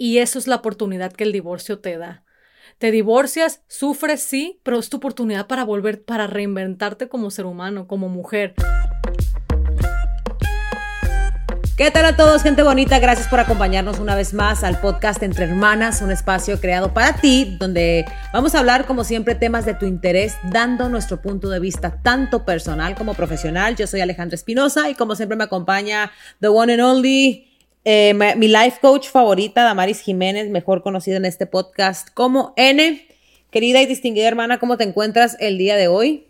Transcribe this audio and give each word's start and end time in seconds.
y 0.00 0.16
eso 0.16 0.38
es 0.38 0.46
la 0.46 0.56
oportunidad 0.56 1.12
que 1.12 1.24
el 1.24 1.32
divorcio 1.32 1.78
te 1.80 1.98
da. 1.98 2.24
Te 2.78 2.90
divorcias, 2.90 3.60
sufres, 3.68 4.22
sí, 4.22 4.58
pero 4.62 4.78
es 4.78 4.88
tu 4.88 4.96
oportunidad 4.96 5.46
para 5.46 5.62
volver, 5.62 6.02
para 6.02 6.26
reinventarte 6.26 7.10
como 7.10 7.30
ser 7.30 7.44
humano, 7.44 7.86
como 7.86 8.08
mujer. 8.08 8.54
¿Qué 11.76 11.90
tal 11.90 12.06
a 12.06 12.16
todos, 12.16 12.42
gente 12.42 12.62
bonita? 12.62 12.98
Gracias 12.98 13.28
por 13.28 13.40
acompañarnos 13.40 13.98
una 13.98 14.14
vez 14.14 14.32
más 14.32 14.64
al 14.64 14.80
podcast 14.80 15.22
Entre 15.22 15.44
Hermanas, 15.44 16.00
un 16.00 16.10
espacio 16.10 16.58
creado 16.60 16.94
para 16.94 17.16
ti, 17.16 17.58
donde 17.60 18.06
vamos 18.32 18.54
a 18.54 18.60
hablar, 18.60 18.86
como 18.86 19.04
siempre, 19.04 19.34
temas 19.34 19.66
de 19.66 19.74
tu 19.74 19.84
interés, 19.84 20.34
dando 20.50 20.88
nuestro 20.88 21.20
punto 21.20 21.50
de 21.50 21.60
vista 21.60 22.00
tanto 22.02 22.46
personal 22.46 22.94
como 22.94 23.12
profesional. 23.12 23.76
Yo 23.76 23.86
soy 23.86 24.00
Alejandra 24.00 24.34
Espinosa 24.34 24.88
y 24.88 24.94
como 24.94 25.14
siempre 25.14 25.36
me 25.36 25.44
acompaña 25.44 26.10
The 26.40 26.48
One 26.48 26.72
and 26.72 26.82
Only, 26.82 27.49
eh, 27.84 28.14
mi 28.36 28.48
life 28.48 28.78
coach 28.80 29.08
favorita, 29.08 29.62
Damaris 29.62 30.00
Jiménez, 30.00 30.50
mejor 30.50 30.82
conocida 30.82 31.16
en 31.16 31.24
este 31.24 31.46
podcast 31.46 32.08
como 32.12 32.52
N. 32.56 33.06
Querida 33.50 33.80
y 33.82 33.86
distinguida 33.86 34.28
hermana, 34.28 34.58
¿cómo 34.58 34.76
te 34.76 34.84
encuentras 34.84 35.36
el 35.40 35.58
día 35.58 35.76
de 35.76 35.88
hoy? 35.88 36.28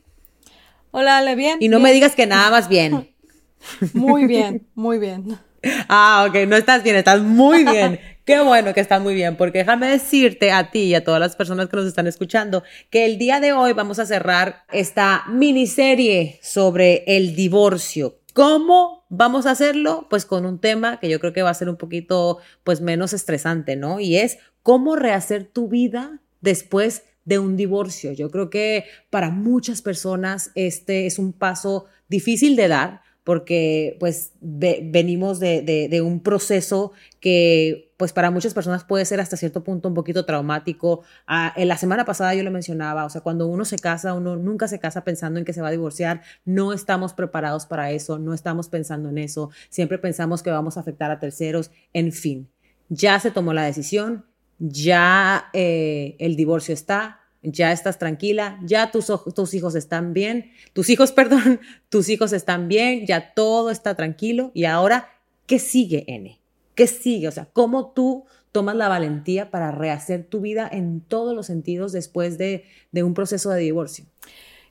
Hola, 0.91 1.19
Ale, 1.19 1.35
bien. 1.37 1.59
Y 1.61 1.69
no 1.69 1.79
me 1.79 1.93
digas 1.93 2.15
que 2.15 2.27
nada 2.27 2.51
más 2.51 2.69
bien. 2.69 3.11
Muy 3.93 4.27
bien, 4.27 4.67
muy 4.75 4.99
bien. 4.99 5.39
Ah, 5.91 6.27
ok, 6.27 6.49
no 6.49 6.57
estás 6.57 6.83
bien, 6.83 6.97
estás 6.97 7.21
muy 7.21 7.65
bien. 7.65 8.01
Qué 8.25 8.41
bueno 8.41 8.73
que 8.73 8.81
estás 8.81 9.03
muy 9.03 9.13
bien, 9.13 9.37
porque 9.37 9.59
déjame 9.59 9.89
decirte 9.89 10.53
a 10.53 10.71
ti 10.71 10.85
y 10.85 10.95
a 10.95 11.05
todas 11.05 11.21
las 11.21 11.37
personas 11.37 11.69
que 11.69 11.77
nos 11.77 11.85
están 11.85 12.07
escuchando 12.07 12.63
que 12.89 13.05
el 13.05 13.19
día 13.19 13.41
de 13.41 13.53
hoy 13.53 13.75
vamos 13.75 13.99
a 13.99 14.07
cerrar 14.07 14.65
esta 14.73 15.25
miniserie 15.29 16.39
sobre 16.43 17.05
el 17.07 17.37
divorcio. 17.37 18.21
¿Cómo 18.33 19.00
vamos 19.11 19.45
a 19.45 19.51
hacerlo? 19.51 20.07
Pues 20.09 20.25
con 20.25 20.47
un 20.47 20.59
tema 20.59 20.99
que 20.99 21.11
yo 21.11 21.21
creo 21.21 21.35
que 21.35 21.43
va 21.43 21.51
a 21.51 21.55
ser 21.55 21.69
un 21.69 21.77
poquito 21.77 22.39
pues 22.65 22.81
menos 22.81 23.13
estresante, 23.13 23.77
¿no? 23.77 24.01
Y 24.01 24.17
es 24.17 24.39
cómo 24.63 24.97
rehacer 24.97 25.45
tu 25.45 25.69
vida 25.69 26.23
después 26.41 27.03
de 27.27 27.39
un 27.39 27.57
divorcio. 27.57 28.13
Yo 28.13 28.31
creo 28.31 28.49
que 28.49 28.85
para 29.11 29.31
muchas 29.31 29.83
personas 29.83 30.53
este 30.55 31.07
es 31.07 31.19
un 31.19 31.35
paso 31.35 31.85
difícil 32.09 32.57
de 32.57 32.69
dar 32.69 33.03
porque 33.25 33.97
pues 34.01 34.33
venimos 34.41 35.41
de, 35.41 36.01
un 36.05 36.21
proceso 36.21 36.93
que 37.21 37.93
pues 37.97 38.13
para 38.15 38.31
muchas 38.31 38.55
personas 38.55 38.85
puede 38.85 39.05
ser 39.05 39.21
hasta 39.21 39.37
cierto 39.37 39.63
punto 39.63 39.89
un 39.89 39.95
poquito 39.95 40.25
traumático. 40.25 41.03
Ah, 41.27 41.53
en 41.57 41.69
la 41.69 41.77
semana 41.77 42.07
pasada 42.07 42.35
yo 42.35 42.43
le 42.43 42.51
mencionaba, 42.51 43.05
o 43.05 43.11
sea, 43.11 43.21
cuando 43.21 43.47
uno 43.47 43.67
se 43.67 43.79
casa, 43.79 44.15
uno 44.15 44.37
nunca 44.37 44.69
se 44.69 44.79
casa 44.79 45.05
pensando 45.05 45.39
en 45.39 45.45
que 45.45 45.53
se 45.53 45.61
va 45.61 45.69
a 45.69 45.73
divorciar, 45.73 46.23
no 46.47 46.73
estamos 46.73 47.13
preparados 47.13 47.67
para 47.67 47.91
eso, 47.91 48.19
no 48.19 48.33
estamos 48.33 48.69
pensando 48.69 49.11
en 49.11 49.19
eso, 49.19 49.51
siempre 49.69 49.99
pensamos 49.99 50.43
que 50.43 50.51
vamos 50.51 50.77
a 50.77 50.81
afectar 50.81 51.11
a 51.11 51.19
terceros, 51.19 51.71
en 51.93 52.13
fin, 52.13 52.49
ya 52.89 53.21
se 53.21 53.31
tomó 53.31 53.53
la 53.53 53.65
decisión, 53.65 54.25
ya 54.59 55.51
eh, 55.53 56.17
el 56.19 56.37
divorcio 56.37 56.73
está, 56.73 57.20
ya 57.43 57.73
estás 57.73 57.99
tranquila, 57.99 58.59
ya 58.63 58.91
tus, 58.91 59.13
tus 59.35 59.55
hijos 59.55 59.75
están 59.75 60.13
bien, 60.13 60.53
tus 60.73 60.91
hijos, 60.91 61.13
perdón, 61.13 61.61
tus 61.89 62.09
hijos 62.09 62.33
están 62.33 62.69
bien, 62.69 63.07
ya 63.07 63.35
todo 63.35 63.71
está 63.71 63.95
tranquilo 63.95 64.51
y 64.55 64.65
ahora, 64.65 65.11
¿qué 65.47 65.59
sigue, 65.59 66.05
N? 66.07 66.39
¿Qué 66.75 66.87
sigue? 66.87 67.29
O 67.29 67.33
sea, 67.33 67.47
¿cómo 67.53 67.93
tú 67.93 68.25
tomas 68.53 68.77
la 68.77 68.89
valentía 68.89 69.51
para 69.51 69.71
rehacer 69.71 70.25
tu 70.25 70.41
vida 70.41 70.69
en 70.71 71.01
todos 71.01 71.35
los 71.35 71.47
sentidos 71.47 71.93
después 71.93 72.39
de, 72.39 72.65
un 72.95 73.15
proceso 73.15 73.51
de 73.51 73.61
divorcio? 73.61 74.07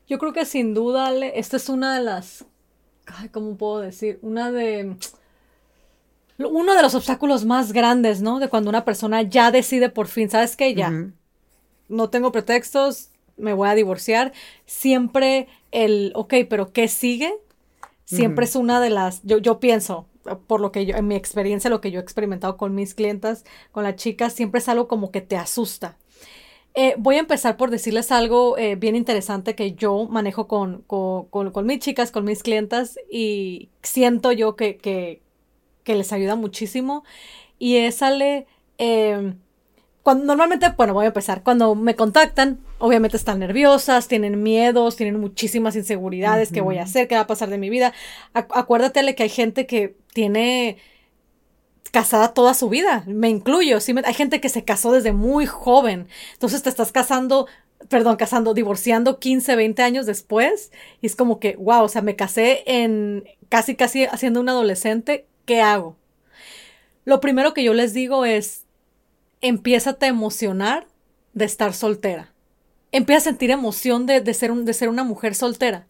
Yo 0.08 0.18
creo 0.18 0.34
que 0.34 0.46
sin 0.46 0.74
duda, 0.74 1.14
esta 1.14 1.58
es 1.58 1.70
una 1.70 1.96
de 1.96 2.04
las, 2.04 2.46
¿cómo 3.32 3.58
puedo 3.58 3.82
decir? 3.82 4.18
Una 4.22 4.52
de 4.52 4.96
uno 6.40 6.74
de 6.74 6.82
los 6.82 6.96
obstáculos 6.96 7.44
más 7.44 7.74
grandes, 7.74 8.22
¿no? 8.22 8.40
De 8.40 8.48
cuando 8.48 8.70
una 8.70 8.86
persona 8.86 9.22
ya 9.24 9.52
decide 9.52 9.90
por 9.90 10.08
fin, 10.08 10.30
¿sabes 10.30 10.56
qué? 10.56 10.74
Ya, 10.74 11.12
no 11.90 12.10
tengo 12.10 12.32
pretextos, 12.32 13.10
me 13.38 13.54
voy 13.54 13.70
a 13.70 13.76
divorciar. 13.76 14.34
Siempre 14.66 15.48
el, 15.72 16.12
ok, 16.16 16.36
pero 16.50 16.72
¿qué 16.72 16.88
sigue? 16.88 17.34
Siempre 18.06 18.46
es 18.46 18.56
una 18.56 18.82
de 18.82 18.90
las, 18.90 19.22
yo, 19.24 19.38
yo 19.38 19.60
pienso, 19.60 20.08
por 20.48 20.62
lo 20.62 20.72
que 20.72 20.88
yo, 20.88 20.96
en 20.96 21.08
mi 21.08 21.16
experiencia, 21.16 21.70
lo 21.70 21.80
que 21.80 21.92
yo 21.92 22.00
he 22.00 22.04
experimentado 22.04 22.58
con 22.58 22.74
mis 22.74 22.96
clientas, 22.96 23.46
con 23.72 23.84
las 23.84 23.98
chicas, 23.98 24.34
siempre 24.34 24.60
es 24.60 24.68
algo 24.68 24.88
como 24.88 25.12
que 25.12 25.22
te 25.22 25.38
asusta. 25.38 25.96
Eh, 26.76 26.96
voy 26.98 27.16
a 27.16 27.20
empezar 27.20 27.58
por 27.58 27.72
decirles 27.72 28.12
algo 28.12 28.58
eh, 28.58 28.76
bien 28.76 28.96
interesante 28.96 29.56
que 29.56 29.74
yo 29.74 30.08
manejo 30.08 30.48
con, 30.48 30.84
con, 30.84 31.66
mis 31.66 31.80
chicas, 31.80 32.12
con 32.12 32.26
mis 32.26 32.44
clientas 32.44 33.00
y 33.12 33.70
siento 33.82 34.32
yo 34.32 34.56
que, 34.56 34.78
que, 34.78 35.22
les 35.86 36.14
ayuda 36.14 36.36
muchísimo. 36.36 37.04
Y 37.58 37.78
es, 37.78 37.96
sale, 37.96 38.46
eh, 38.78 39.34
cuando 40.04 40.26
normalmente, 40.26 40.68
bueno, 40.78 40.94
voy 40.94 41.06
a 41.06 41.08
empezar. 41.08 41.44
Cuando 41.44 41.76
me 41.76 41.96
contactan, 41.96 42.60
obviamente 42.78 43.18
están 43.18 43.40
nerviosas, 43.40 44.08
tienen 44.08 44.42
miedos, 44.42 44.96
tienen 44.96 45.20
muchísimas 45.20 45.76
inseguridades. 45.76 46.52
¿Qué 46.52 46.62
voy 46.62 46.78
a 46.78 46.84
hacer? 46.84 47.08
¿Qué 47.08 47.16
va 47.16 47.22
a 47.22 47.28
pasar 47.28 47.50
de 47.50 47.58
mi 47.58 47.70
vida? 47.70 47.94
acuérdate 48.34 49.16
que 49.16 49.24
hay 49.24 49.30
gente 49.30 49.66
que 49.66 49.96
tiene 50.14 50.78
casada 51.92 52.34
toda 52.34 52.54
su 52.54 52.70
vida. 52.70 53.04
Me 53.08 53.30
incluyo. 53.30 53.80
¿sí? 53.82 53.94
Hay 54.04 54.14
gente 54.14 54.42
que 54.42 54.50
se 54.50 54.64
casó 54.64 54.92
desde 54.92 55.12
muy 55.12 55.46
joven. 55.46 56.08
Entonces 56.34 56.64
te 56.64 56.70
estás 56.70 56.92
casando 56.92 57.48
perdón, 57.88 58.18
casando, 58.18 58.54
divorciando 58.54 59.20
15, 59.20 59.56
20 59.56 59.82
años 59.84 60.06
después. 60.06 60.72
Y 61.02 61.08
es 61.08 61.16
como 61.16 61.40
que, 61.40 61.56
wow, 61.56 61.84
o 61.84 61.88
sea, 61.88 62.02
me 62.02 62.16
casé 62.16 62.64
en 62.66 63.24
casi, 63.48 63.76
casi 63.76 64.06
haciendo 64.06 64.42
un 64.42 64.50
adolescente. 64.50 65.28
¿Qué 65.46 65.62
hago? 65.62 65.96
Lo 67.06 67.22
primero 67.22 67.54
que 67.54 67.64
yo 67.64 67.74
les 67.74 67.94
digo 67.94 68.26
es, 68.26 68.66
empieza 69.42 69.98
a 70.00 70.08
emocionar 70.08 70.88
de 71.34 71.46
estar 71.46 71.74
soltera. 71.74 72.34
Empieza 72.92 73.30
a 73.30 73.32
sentir 73.32 73.52
emoción 73.52 74.06
de, 74.06 74.34
ser 74.34 74.54
de 74.54 74.74
ser 74.74 74.90
una 74.90 75.04
mujer 75.04 75.36
soltera. 75.36 75.88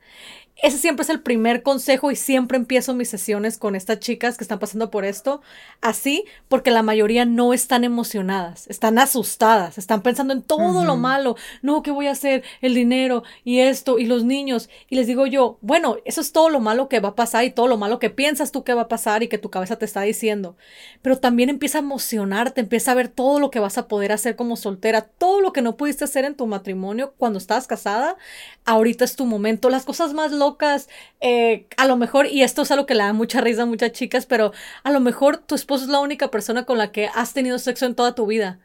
Ese 0.62 0.78
siempre 0.78 1.03
es 1.03 1.09
el 1.09 1.22
primer 1.22 1.64
consejo 1.64 2.12
y 2.12 2.18
siempre 2.18 2.58
empiezo 2.58 2.94
mis 2.94 3.09
sesiones 3.09 3.58
con 3.58 3.78
estas 3.78 4.00
chicas 4.00 4.38
que 4.38 4.44
están 4.44 4.59
pasando 4.59 4.92
por 4.92 5.06
esto 5.06 5.42
así, 5.80 6.25
porque 6.50 6.70
la 6.70 6.84
mayoría 6.84 7.24
no 7.24 7.53
están 7.53 7.86
emocionadas, 7.86 8.68
están 8.68 9.00
asustadas, 9.00 9.78
están 9.78 10.02
pensando 10.02 10.34
en 10.34 10.42
todo 10.42 10.84
lo 10.84 10.98
malo, 10.98 11.38
no, 11.62 11.81
¿qué 11.81 11.92
voy 11.92 12.08
a 12.08 12.12
hacer? 12.12 12.44
El 12.59 12.75
dinero 12.75 13.24
y 13.46 13.59
esto 13.59 14.00
y 14.00 14.06
los 14.06 14.25
niños. 14.25 14.69
Y 14.90 14.98
les 14.98 15.08
digo 15.08 15.25
yo, 15.28 15.58
bueno, 15.62 15.96
eso 16.03 16.19
es 16.19 16.34
todo 16.34 16.50
lo 16.50 16.59
malo 16.59 16.90
que 16.90 17.00
va 17.00 17.09
a 17.09 17.16
pasar 17.16 17.46
y 17.46 17.52
todo 17.52 17.68
lo 17.68 17.78
malo 17.78 18.00
que 18.00 18.09
piensas 18.09 18.52
tú 18.52 18.66
que 18.66 18.74
va 18.74 18.81
a 18.81 18.88
pasar 18.90 19.24
y 19.24 19.30
que 19.30 19.38
tu 19.38 19.50
cabeza 19.50 19.78
te 19.78 19.86
está 19.86 20.02
diciendo. 20.02 20.58
Pero 21.02 21.19
también 21.19 21.50
empieza 21.50 21.78
a 21.78 21.81
emocionarte, 21.81 22.59
empieza 22.59 22.92
a 22.92 22.96
ver 22.96 23.08
todo 23.08 23.40
lo 23.40 23.50
que 23.50 23.62
vas 23.62 23.78
a 23.78 23.88
poder 23.88 24.12
hacer 24.12 24.36
como 24.36 24.58
soltera, 24.58 25.03
todo 25.03 25.40
lo 25.40 25.53
que 25.53 25.62
no 25.62 25.78
pudiste 25.78 26.03
hacer 26.03 26.25
en 26.25 26.36
tu 26.36 26.48
matrimonio 26.48 27.14
cuando 27.18 27.40
estabas 27.40 27.66
casada, 27.66 28.18
ahorita 28.66 29.06
es 29.06 29.16
tu 29.16 29.25
momento, 29.25 29.69
las 29.69 29.86
cosas 29.86 30.14
más 30.14 30.34
locas 30.34 30.49
eh, 31.22 31.66
a 31.78 31.88
lo 31.88 31.98
mejor, 31.98 32.28
y 32.28 32.44
esto 32.44 32.64
es 32.64 32.72
algo 32.72 32.86
que 32.86 32.96
le 32.96 33.04
da 33.04 33.14
mucha 33.14 33.42
risa 33.42 33.64
a 33.64 33.66
muchas 33.66 33.92
chicas, 33.92 34.26
pero 34.26 34.52
a 34.84 34.92
lo 34.92 35.00
mejor 35.00 35.38
tu 35.38 35.56
esposo 35.56 35.86
es 35.86 35.90
la 35.90 36.00
única 36.00 36.30
persona 36.32 36.66
con 36.66 36.78
la 36.78 36.92
que 36.92 37.10
has 37.14 37.34
tenido 37.34 37.60
sexo 37.60 37.86
en 37.86 37.96
toda 37.96 38.16
tu 38.16 38.26
vida 38.26 38.60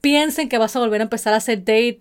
piensen 0.00 0.48
que 0.48 0.58
vas 0.58 0.76
a 0.76 0.80
volver 0.80 1.00
a 1.00 1.04
empezar 1.04 1.34
a 1.34 1.38
hacer 1.38 1.58
date. 1.60 2.00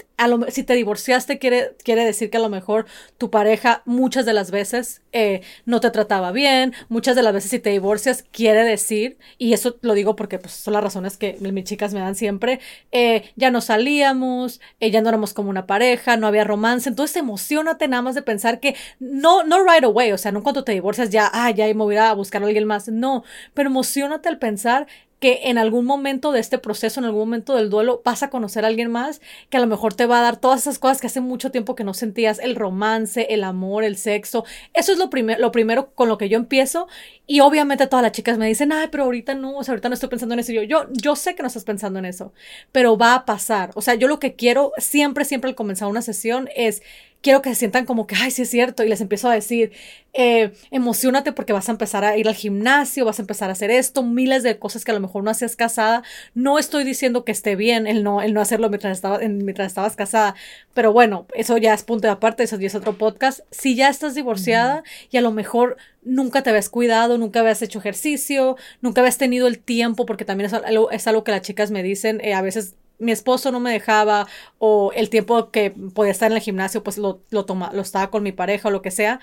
Si 0.49 0.63
te 0.63 0.73
divorciaste, 0.73 1.37
quiere, 1.37 1.75
quiere 1.83 2.03
decir 2.03 2.31
que 2.31 2.37
a 2.37 2.39
lo 2.39 2.49
mejor 2.49 2.87
tu 3.19 3.29
pareja 3.29 3.83
muchas 3.85 4.25
de 4.25 4.33
las 4.33 4.49
veces 4.49 5.03
eh, 5.11 5.41
no 5.65 5.79
te 5.79 5.91
trataba 5.91 6.31
bien. 6.31 6.73
Muchas 6.89 7.15
de 7.15 7.21
las 7.21 7.33
veces 7.33 7.51
si 7.51 7.59
te 7.59 7.69
divorcias, 7.69 8.23
quiere 8.31 8.63
decir, 8.63 9.17
y 9.37 9.53
eso 9.53 9.77
lo 9.81 9.93
digo 9.93 10.15
porque 10.15 10.39
pues, 10.39 10.53
son 10.53 10.73
las 10.73 10.83
razones 10.83 11.17
que 11.17 11.37
mis 11.39 11.63
chicas 11.65 11.93
me 11.93 11.99
dan 11.99 12.15
siempre, 12.15 12.59
eh, 12.91 13.31
ya 13.35 13.51
no 13.51 13.61
salíamos, 13.61 14.59
eh, 14.79 14.89
ya 14.89 15.01
no 15.01 15.09
éramos 15.09 15.33
como 15.35 15.51
una 15.51 15.67
pareja, 15.67 16.17
no 16.17 16.25
había 16.25 16.43
romance. 16.43 16.89
Entonces 16.89 17.15
emocionate 17.17 17.87
nada 17.87 18.01
más 18.01 18.15
de 18.15 18.23
pensar 18.23 18.59
que 18.59 18.75
no, 18.99 19.43
no 19.43 19.63
right 19.63 19.83
away, 19.83 20.11
o 20.13 20.17
sea, 20.17 20.31
no 20.31 20.41
cuando 20.41 20.63
te 20.63 20.71
divorcias 20.71 21.11
ya, 21.11 21.29
ah, 21.31 21.51
ya 21.51 21.65
me 21.67 21.73
voy 21.73 21.95
a 21.97 22.11
buscar 22.13 22.41
a 22.41 22.47
alguien 22.47 22.65
más. 22.65 22.87
No, 22.87 23.23
pero 23.53 23.69
emocionate 23.69 24.29
al 24.29 24.39
pensar 24.39 24.87
que 25.19 25.41
en 25.45 25.57
algún 25.57 25.85
momento 25.85 26.31
de 26.31 26.39
este 26.39 26.57
proceso, 26.59 26.99
en 26.99 27.05
algún 27.05 27.21
momento 27.21 27.55
del 27.55 27.69
duelo, 27.69 28.01
vas 28.05 28.23
a 28.23 28.29
conocer 28.29 28.65
a 28.65 28.67
alguien 28.67 28.91
más 28.91 29.21
que 29.49 29.57
a 29.57 29.59
lo 29.59 29.67
mejor 29.67 29.93
te 29.95 30.05
va 30.07 30.19
a 30.19 30.21
dar 30.21 30.37
todas 30.37 30.61
esas 30.61 30.79
cosas 30.79 31.01
que 31.01 31.07
hace 31.07 31.21
mucho 31.21 31.51
tiempo 31.51 31.75
que 31.75 31.83
no 31.83 31.93
sentías, 31.93 32.39
el 32.39 32.55
romance, 32.55 33.27
el 33.29 33.43
amor, 33.43 33.83
el 33.83 33.97
sexo. 33.97 34.45
Eso 34.73 34.91
es 34.91 34.97
lo, 34.97 35.09
lo 35.37 35.51
primero 35.51 35.93
con 35.93 36.09
lo 36.09 36.17
que 36.17 36.29
yo 36.29 36.37
empiezo 36.37 36.87
y 37.25 37.41
obviamente 37.41 37.87
todas 37.87 38.03
las 38.03 38.13
chicas 38.13 38.37
me 38.37 38.47
dicen, 38.47 38.71
ay, 38.71 38.87
pero 38.89 39.03
ahorita 39.03 39.35
no, 39.35 39.57
o 39.57 39.63
sea, 39.63 39.73
ahorita 39.73 39.89
no 39.89 39.95
estoy 39.95 40.09
pensando 40.09 40.33
en 40.33 40.39
eso. 40.39 40.53
yo, 40.53 40.63
yo, 40.63 40.87
yo 40.91 41.15
sé 41.15 41.35
que 41.35 41.43
no 41.43 41.47
estás 41.47 41.65
pensando 41.65 41.99
en 41.99 42.05
eso, 42.05 42.33
pero 42.71 42.97
va 42.97 43.15
a 43.15 43.25
pasar. 43.25 43.71
O 43.75 43.81
sea, 43.81 43.95
yo 43.95 44.07
lo 44.07 44.19
que 44.19 44.35
quiero 44.35 44.71
siempre, 44.77 45.25
siempre 45.25 45.49
al 45.49 45.55
comenzar 45.55 45.89
una 45.89 46.01
sesión 46.01 46.49
es 46.55 46.81
quiero 47.21 47.41
que 47.41 47.49
se 47.49 47.55
sientan 47.55 47.85
como 47.85 48.07
que, 48.07 48.15
ay, 48.15 48.31
sí 48.31 48.43
es 48.43 48.49
cierto, 48.49 48.83
y 48.83 48.89
les 48.89 49.01
empiezo 49.01 49.29
a 49.29 49.33
decir, 49.33 49.71
eh, 50.13 50.51
emocionate 50.71 51.31
porque 51.31 51.53
vas 51.53 51.69
a 51.69 51.71
empezar 51.71 52.03
a 52.03 52.17
ir 52.17 52.27
al 52.27 52.35
gimnasio, 52.35 53.05
vas 53.05 53.19
a 53.19 53.21
empezar 53.21 53.49
a 53.49 53.53
hacer 53.53 53.69
esto, 53.71 54.03
miles 54.03 54.43
de 54.43 54.57
cosas 54.59 54.85
que 54.85 54.91
a 54.91 54.93
lo 54.93 54.99
mejor 54.99 55.23
no 55.23 55.31
hacías 55.31 55.55
casada. 55.55 56.03
No 56.33 56.59
estoy 56.59 56.83
diciendo 56.83 57.25
que 57.25 57.31
esté 57.31 57.55
bien 57.55 57.87
el 57.87 58.03
no, 58.03 58.21
el 58.21 58.33
no 58.33 58.41
hacerlo 58.41 58.69
mientras, 58.69 58.97
estaba, 58.97 59.19
mientras 59.19 59.67
estabas 59.67 59.95
casada, 59.95 60.35
pero 60.73 60.93
bueno, 60.93 61.27
eso 61.33 61.57
ya 61.57 61.73
es 61.73 61.83
punto 61.83 62.07
de 62.07 62.13
aparte, 62.13 62.43
eso 62.43 62.59
ya 62.59 62.67
es 62.67 62.75
otro 62.75 62.97
podcast. 62.97 63.41
Si 63.51 63.75
ya 63.75 63.89
estás 63.89 64.15
divorciada 64.15 64.83
y 65.11 65.17
a 65.17 65.21
lo 65.21 65.31
mejor 65.31 65.77
nunca 66.03 66.43
te 66.43 66.49
habías 66.49 66.69
cuidado, 66.69 67.17
nunca 67.17 67.41
habías 67.41 67.61
hecho 67.61 67.79
ejercicio, 67.79 68.57
nunca 68.81 69.01
habías 69.01 69.17
tenido 69.17 69.47
el 69.47 69.59
tiempo, 69.59 70.05
porque 70.05 70.25
también 70.25 70.47
es 70.47 70.53
algo, 70.53 70.91
es 70.91 71.07
algo 71.07 71.23
que 71.23 71.31
las 71.31 71.41
chicas 71.41 71.71
me 71.71 71.83
dicen, 71.83 72.21
eh, 72.23 72.33
a 72.33 72.41
veces 72.41 72.75
mi 72.99 73.11
esposo 73.11 73.51
no 73.51 73.59
me 73.59 73.71
dejaba 73.71 74.27
o 74.59 74.91
el 74.95 75.09
tiempo 75.09 75.51
que 75.51 75.71
podía 75.93 76.11
estar 76.11 76.31
en 76.31 76.37
el 76.37 76.43
gimnasio 76.43 76.83
pues 76.83 76.97
lo, 76.97 77.21
lo, 77.29 77.45
toma, 77.45 77.71
lo 77.73 77.81
estaba 77.81 78.09
con 78.09 78.23
mi 78.23 78.31
pareja 78.31 78.69
o 78.69 78.71
lo 78.71 78.81
que 78.81 78.91
sea. 78.91 79.19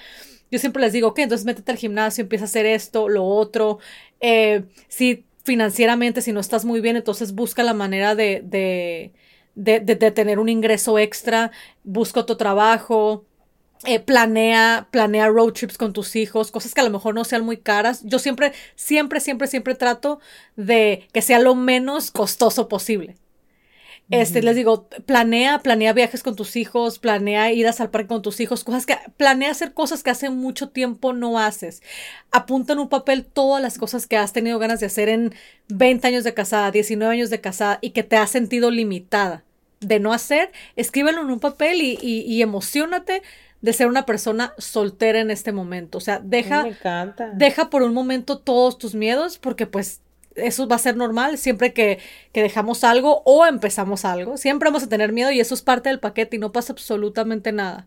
Yo 0.50 0.58
siempre 0.58 0.82
les 0.82 0.92
digo, 0.92 1.08
ok, 1.08 1.20
entonces 1.20 1.44
métete 1.44 1.72
al 1.72 1.78
gimnasio, 1.78 2.22
empieza 2.22 2.44
a 2.44 2.46
hacer 2.46 2.66
esto, 2.66 3.08
lo 3.08 3.24
otro. 3.24 3.78
Eh, 4.20 4.64
si 4.88 5.24
financieramente, 5.44 6.22
si 6.22 6.32
no 6.32 6.40
estás 6.40 6.64
muy 6.64 6.80
bien, 6.80 6.96
entonces 6.96 7.34
busca 7.34 7.62
la 7.62 7.74
manera 7.74 8.14
de, 8.14 8.42
de, 8.44 9.12
de, 9.54 9.80
de 9.80 10.10
tener 10.10 10.38
un 10.38 10.48
ingreso 10.48 10.98
extra, 10.98 11.50
busca 11.82 12.20
otro 12.20 12.36
trabajo, 12.36 13.24
eh, 13.86 14.00
planea, 14.00 14.88
planea 14.90 15.28
road 15.28 15.52
trips 15.52 15.78
con 15.78 15.92
tus 15.92 16.16
hijos, 16.16 16.50
cosas 16.50 16.74
que 16.74 16.80
a 16.80 16.84
lo 16.84 16.90
mejor 16.90 17.14
no 17.14 17.24
sean 17.24 17.44
muy 17.44 17.58
caras. 17.58 18.02
Yo 18.04 18.18
siempre, 18.18 18.52
siempre, 18.76 19.20
siempre, 19.20 19.46
siempre 19.48 19.74
trato 19.74 20.20
de 20.56 21.08
que 21.12 21.22
sea 21.22 21.38
lo 21.38 21.54
menos 21.54 22.10
costoso 22.10 22.68
posible. 22.68 23.16
Este, 24.10 24.42
les 24.42 24.54
digo, 24.54 24.88
planea, 25.06 25.60
planea 25.60 25.94
viajes 25.94 26.22
con 26.22 26.36
tus 26.36 26.56
hijos, 26.56 26.98
planea 26.98 27.52
idas 27.52 27.80
al 27.80 27.90
parque 27.90 28.08
con 28.08 28.20
tus 28.22 28.38
hijos, 28.40 28.62
cosas 28.62 28.84
que, 28.84 28.98
planea 29.16 29.50
hacer 29.50 29.72
cosas 29.72 30.02
que 30.02 30.10
hace 30.10 30.28
mucho 30.28 30.68
tiempo 30.68 31.14
no 31.14 31.38
haces. 31.38 31.82
Apunta 32.30 32.74
en 32.74 32.80
un 32.80 32.88
papel 32.90 33.24
todas 33.24 33.62
las 33.62 33.78
cosas 33.78 34.06
que 34.06 34.18
has 34.18 34.32
tenido 34.32 34.58
ganas 34.58 34.80
de 34.80 34.86
hacer 34.86 35.08
en 35.08 35.34
20 35.68 36.06
años 36.06 36.24
de 36.24 36.34
casada, 36.34 36.70
19 36.70 37.14
años 37.14 37.30
de 37.30 37.40
casada 37.40 37.78
y 37.80 37.90
que 37.90 38.02
te 38.02 38.16
has 38.16 38.30
sentido 38.30 38.70
limitada 38.70 39.42
de 39.80 40.00
no 40.00 40.12
hacer, 40.12 40.52
escríbelo 40.76 41.22
en 41.22 41.30
un 41.30 41.40
papel 41.40 41.80
y, 41.80 41.98
y, 42.00 42.20
y 42.20 42.42
emocionate 42.42 43.22
de 43.64 43.72
ser 43.72 43.86
una 43.86 44.04
persona 44.04 44.52
soltera 44.58 45.20
en 45.20 45.30
este 45.30 45.50
momento. 45.50 45.96
O 45.96 46.00
sea, 46.02 46.20
deja, 46.22 46.66
deja 47.32 47.70
por 47.70 47.82
un 47.82 47.94
momento 47.94 48.36
todos 48.36 48.76
tus 48.76 48.94
miedos 48.94 49.38
porque 49.38 49.66
pues 49.66 50.02
eso 50.36 50.66
va 50.66 50.76
a 50.76 50.78
ser 50.78 50.96
normal 50.96 51.38
siempre 51.38 51.72
que, 51.72 51.98
que, 52.32 52.42
dejamos 52.42 52.84
algo 52.84 53.22
o 53.24 53.46
empezamos 53.46 54.04
algo. 54.04 54.36
Siempre 54.36 54.68
vamos 54.68 54.82
a 54.82 54.88
tener 54.88 55.12
miedo 55.12 55.30
y 55.30 55.40
eso 55.40 55.54
es 55.54 55.62
parte 55.62 55.88
del 55.88 56.00
paquete 56.00 56.36
y 56.36 56.38
no 56.38 56.52
pasa 56.52 56.72
absolutamente 56.72 57.52
nada. 57.52 57.86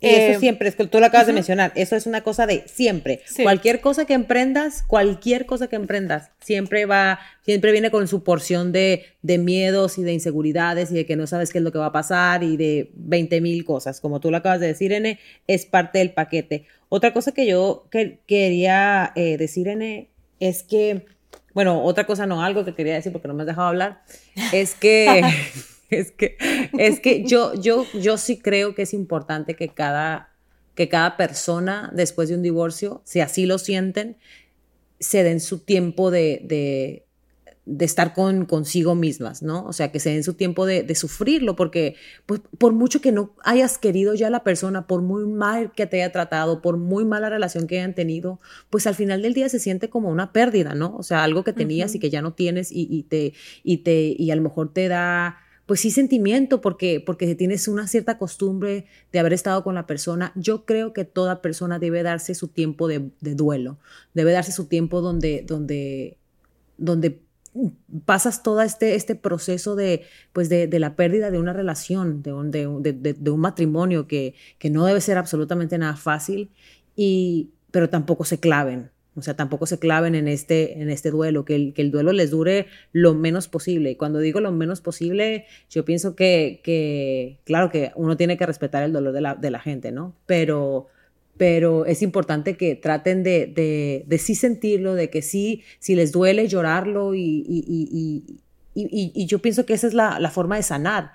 Y 0.00 0.08
eso 0.08 0.32
eh, 0.32 0.40
siempre, 0.40 0.68
es 0.68 0.76
que 0.76 0.86
tú 0.86 0.98
lo 0.98 1.06
acabas 1.06 1.26
de 1.26 1.34
mencionar, 1.34 1.72
eso 1.74 1.94
es 1.94 2.06
una 2.06 2.22
cosa 2.22 2.46
de 2.46 2.64
siempre. 2.66 3.20
Cualquier 3.42 3.82
cosa 3.82 4.06
que 4.06 4.14
emprendas, 4.14 4.82
cualquier 4.82 5.44
cosa 5.44 5.66
que 5.66 5.76
emprendas, 5.76 6.30
siempre 6.40 6.86
va, 6.86 7.20
siempre 7.44 7.70
viene 7.70 7.90
con 7.90 8.08
su 8.08 8.22
porción 8.22 8.72
de, 8.72 9.04
de 9.20 9.36
miedos 9.36 9.98
y 9.98 10.02
de 10.02 10.14
inseguridades 10.14 10.90
y 10.90 10.94
de 10.94 11.04
que 11.04 11.16
no 11.16 11.26
sabes 11.26 11.52
qué 11.52 11.58
es 11.58 11.64
lo 11.64 11.70
que 11.70 11.78
va 11.78 11.86
a 11.86 11.92
pasar 11.92 12.42
y 12.42 12.56
de 12.56 12.90
20 12.94 13.42
mil 13.42 13.62
cosas. 13.66 14.00
Como 14.00 14.20
tú 14.20 14.30
lo 14.30 14.38
acabas 14.38 14.60
de 14.60 14.68
decir, 14.68 14.90
N, 14.92 15.18
es 15.46 15.66
parte 15.66 15.98
del 15.98 16.12
paquete. 16.12 16.64
Otra 16.88 17.12
cosa 17.12 17.32
que 17.32 17.46
yo 17.46 17.86
que, 17.90 18.20
quería 18.26 19.12
eh, 19.16 19.36
decir, 19.36 19.68
N, 19.68 20.08
es 20.40 20.62
que 20.62 21.04
bueno, 21.54 21.82
otra 21.82 22.06
cosa 22.06 22.26
no, 22.26 22.42
algo 22.42 22.64
que 22.64 22.74
quería 22.74 22.94
decir 22.94 23.12
porque 23.12 23.28
no 23.28 23.34
me 23.34 23.42
has 23.42 23.48
dejado 23.48 23.68
hablar, 23.68 24.02
es 24.52 24.74
que, 24.74 25.22
es 25.90 26.12
que, 26.12 26.36
es 26.78 27.00
que 27.00 27.24
yo, 27.24 27.54
yo, 27.54 27.86
yo 27.94 28.18
sí 28.18 28.38
creo 28.38 28.74
que 28.74 28.82
es 28.82 28.94
importante 28.94 29.54
que 29.54 29.68
cada, 29.68 30.30
que 30.74 30.88
cada 30.88 31.16
persona 31.16 31.90
después 31.92 32.28
de 32.28 32.36
un 32.36 32.42
divorcio, 32.42 33.02
si 33.04 33.20
así 33.20 33.46
lo 33.46 33.58
sienten, 33.58 34.16
se 34.98 35.22
den 35.22 35.40
su 35.40 35.58
tiempo 35.60 36.10
de, 36.10 36.40
de 36.44 37.06
estar 37.78 38.14
con 38.14 38.46
consigo 38.46 38.94
mismas, 38.94 39.42
¿no? 39.42 39.64
O 39.64 39.72
sea, 39.72 39.92
que 39.92 40.00
se 40.00 40.10
den 40.10 40.24
su 40.24 40.34
tiempo 40.34 40.66
de, 40.66 40.94
sufrirlo, 40.94 41.56
porque 41.56 41.96
pues, 42.26 42.40
por 42.58 42.72
mucho 42.72 43.00
que 43.00 43.12
no 43.12 43.34
hayas 43.44 43.78
querido 43.78 44.14
ya 44.14 44.26
a 44.26 44.30
la 44.30 44.42
persona, 44.42 44.86
por 44.86 45.02
muy 45.02 45.24
mal 45.26 45.72
que 45.72 45.86
te 45.86 46.02
haya 46.02 46.12
tratado, 46.12 46.62
por 46.62 46.76
muy 46.76 47.04
mala 47.04 47.30
relación 47.30 47.66
que 47.66 47.78
hayan 47.78 47.94
tenido, 47.94 48.40
pues 48.70 48.86
al 48.86 48.94
final 48.94 49.22
del 49.22 49.34
día 49.34 49.48
se 49.48 49.58
siente 49.58 49.88
como 49.88 50.08
una 50.10 50.32
pérdida, 50.32 50.74
¿no? 50.74 50.96
O 50.96 51.02
sea, 51.02 51.24
algo 51.24 51.44
que 51.44 51.52
tenías 51.52 51.94
y 51.94 51.98
que 51.98 52.10
ya 52.10 52.22
no 52.22 52.32
tienes 52.32 52.70
y, 52.72 53.04
te, 53.04 53.34
y, 53.62 53.78
te, 53.78 54.14
y 54.18 54.30
a 54.30 54.36
lo 54.36 54.42
mejor 54.42 54.72
te 54.72 54.88
da 54.88 55.38
pues 55.66 55.78
sí 55.78 55.92
sentimiento 55.92 56.60
porque 56.60 57.00
porque 57.00 57.32
tienes 57.36 57.68
una 57.68 57.86
cierta 57.86 58.18
costumbre 58.18 58.86
de 59.12 59.18
haber 59.20 59.32
estado 59.32 59.62
con 59.62 59.76
la 59.76 59.86
persona. 59.86 60.32
Yo 60.34 60.64
creo 60.64 60.92
que 60.92 61.04
toda 61.04 61.40
persona 61.42 61.78
debe 61.78 62.02
darse 62.02 62.34
su 62.34 62.48
tiempo 62.48 62.88
de, 62.88 63.12
de 63.20 63.36
duelo, 63.36 63.78
debe 64.12 64.32
darse 64.32 64.50
su 64.50 64.66
tiempo 64.66 65.00
donde 65.00 65.44
donde 65.46 66.18
donde 66.76 67.20
pasas 68.04 68.42
todo 68.42 68.62
este, 68.62 68.94
este 68.94 69.14
proceso 69.14 69.76
de, 69.76 70.02
pues 70.32 70.48
de, 70.48 70.68
la 70.78 70.96
pérdida 70.96 71.30
de 71.30 71.38
una 71.38 71.52
relación, 71.52 72.22
de 72.22 72.32
un, 72.32 72.50
de, 72.50 73.30
un 73.30 73.40
matrimonio 73.40 74.06
que, 74.06 74.34
que, 74.58 74.70
no 74.70 74.86
debe 74.86 75.00
ser 75.00 75.18
absolutamente 75.18 75.76
nada 75.78 75.96
fácil, 75.96 76.50
y, 76.96 77.50
pero 77.70 77.90
tampoco 77.90 78.24
se 78.24 78.38
claven. 78.38 78.90
O 79.16 79.22
sea, 79.22 79.34
tampoco 79.34 79.66
se 79.66 79.78
claven 79.80 80.14
en 80.14 80.28
este, 80.28 80.80
en 80.80 80.88
este 80.88 81.10
duelo, 81.10 81.44
que 81.44 81.56
el, 81.56 81.74
que 81.74 81.82
el 81.82 81.90
duelo 81.90 82.12
les 82.12 82.30
dure 82.30 82.66
lo 82.92 83.14
menos 83.14 83.48
posible. 83.48 83.90
Y 83.90 83.96
cuando 83.96 84.20
digo 84.20 84.40
lo 84.40 84.52
menos 84.52 84.80
posible, 84.80 85.46
yo 85.68 85.84
pienso 85.84 86.14
que, 86.14 86.60
que 86.62 87.40
claro 87.44 87.70
que 87.70 87.90
uno 87.96 88.16
tiene 88.16 88.36
que 88.36 88.46
respetar 88.46 88.84
el 88.84 88.92
dolor 88.92 89.12
de 89.12 89.20
la, 89.20 89.34
de 89.34 89.50
la 89.50 89.58
gente, 89.58 89.90
¿no? 89.90 90.14
Pero, 90.26 90.86
pero 91.40 91.86
es 91.86 92.02
importante 92.02 92.58
que 92.58 92.76
traten 92.76 93.22
de, 93.22 93.46
de, 93.46 94.04
de, 94.06 94.18
sí 94.18 94.34
sentirlo, 94.34 94.94
de 94.94 95.08
que 95.08 95.22
sí, 95.22 95.62
si 95.78 95.94
les 95.94 96.12
duele, 96.12 96.48
llorarlo 96.48 97.14
y, 97.14 97.46
y, 97.48 97.64
y, 98.74 99.12
y 99.14 99.26
yo 99.26 99.38
pienso 99.38 99.64
que 99.64 99.72
esa 99.72 99.86
es 99.86 99.94
la, 99.94 100.20
la, 100.20 100.30
forma 100.30 100.56
de 100.56 100.62
sanar. 100.62 101.12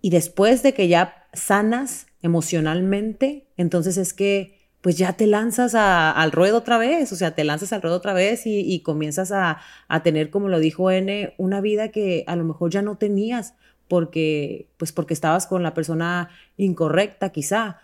Y 0.00 0.10
después 0.10 0.62
de 0.62 0.72
que 0.72 0.86
ya 0.86 1.26
sanas 1.32 2.06
emocionalmente, 2.22 3.48
entonces 3.56 3.96
es 3.96 4.14
que 4.14 4.68
pues 4.82 4.96
ya 4.96 5.14
te 5.14 5.26
lanzas 5.26 5.74
al 5.74 6.30
ruedo 6.30 6.58
otra 6.58 6.78
vez, 6.78 7.10
o 7.10 7.16
sea, 7.16 7.34
te 7.34 7.42
lanzas 7.42 7.72
al 7.72 7.82
ruedo 7.82 7.96
otra 7.96 8.12
vez 8.12 8.42
y, 8.44 8.78
comienzas 8.84 9.32
a, 9.32 9.58
a, 9.88 10.02
tener, 10.04 10.30
como 10.30 10.48
lo 10.48 10.60
dijo 10.60 10.92
N, 10.92 11.34
una 11.38 11.60
vida 11.60 11.88
que 11.88 12.22
a 12.28 12.36
lo 12.36 12.44
mejor 12.44 12.70
ya 12.70 12.82
no 12.82 12.98
tenías 12.98 13.54
porque, 13.88 14.68
pues 14.76 14.92
porque 14.92 15.14
estabas 15.14 15.48
con 15.48 15.64
la 15.64 15.74
persona 15.74 16.28
incorrecta 16.56 17.30
quizá. 17.30 17.80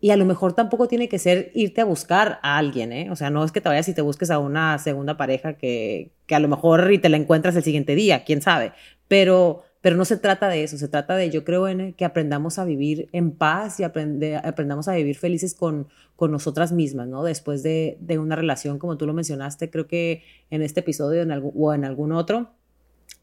Y 0.00 0.10
a 0.10 0.16
lo 0.16 0.26
mejor 0.26 0.52
tampoco 0.52 0.88
tiene 0.88 1.08
que 1.08 1.18
ser 1.18 1.50
irte 1.54 1.80
a 1.80 1.84
buscar 1.84 2.38
a 2.42 2.58
alguien, 2.58 2.92
¿eh? 2.92 3.10
O 3.10 3.16
sea, 3.16 3.30
no 3.30 3.44
es 3.44 3.52
que 3.52 3.60
te 3.60 3.68
vayas 3.68 3.88
y 3.88 3.94
te 3.94 4.02
busques 4.02 4.30
a 4.30 4.38
una 4.38 4.78
segunda 4.78 5.16
pareja 5.16 5.54
que, 5.54 6.10
que 6.26 6.34
a 6.34 6.40
lo 6.40 6.48
mejor 6.48 6.92
y 6.92 6.98
te 6.98 7.08
la 7.08 7.16
encuentras 7.16 7.56
el 7.56 7.62
siguiente 7.62 7.94
día, 7.94 8.24
quién 8.24 8.42
sabe. 8.42 8.72
Pero, 9.08 9.62
pero 9.80 9.96
no 9.96 10.04
se 10.04 10.18
trata 10.18 10.48
de 10.48 10.64
eso, 10.64 10.76
se 10.76 10.88
trata 10.88 11.16
de, 11.16 11.30
yo 11.30 11.44
creo, 11.44 11.66
en 11.66 11.94
que 11.94 12.04
aprendamos 12.04 12.58
a 12.58 12.64
vivir 12.64 13.08
en 13.12 13.32
paz 13.32 13.80
y 13.80 13.84
aprendamos 13.84 14.88
a 14.88 14.94
vivir 14.94 15.16
felices 15.16 15.54
con, 15.54 15.88
con 16.14 16.30
nosotras 16.30 16.72
mismas, 16.72 17.08
¿no? 17.08 17.22
Después 17.22 17.62
de, 17.62 17.96
de, 18.00 18.18
una 18.18 18.36
relación, 18.36 18.78
como 18.78 18.98
tú 18.98 19.06
lo 19.06 19.14
mencionaste, 19.14 19.70
creo 19.70 19.86
que 19.86 20.24
en 20.50 20.60
este 20.60 20.80
episodio 20.80 21.22
o 21.54 21.74
en 21.74 21.84
algún 21.84 22.12
otro, 22.12 22.50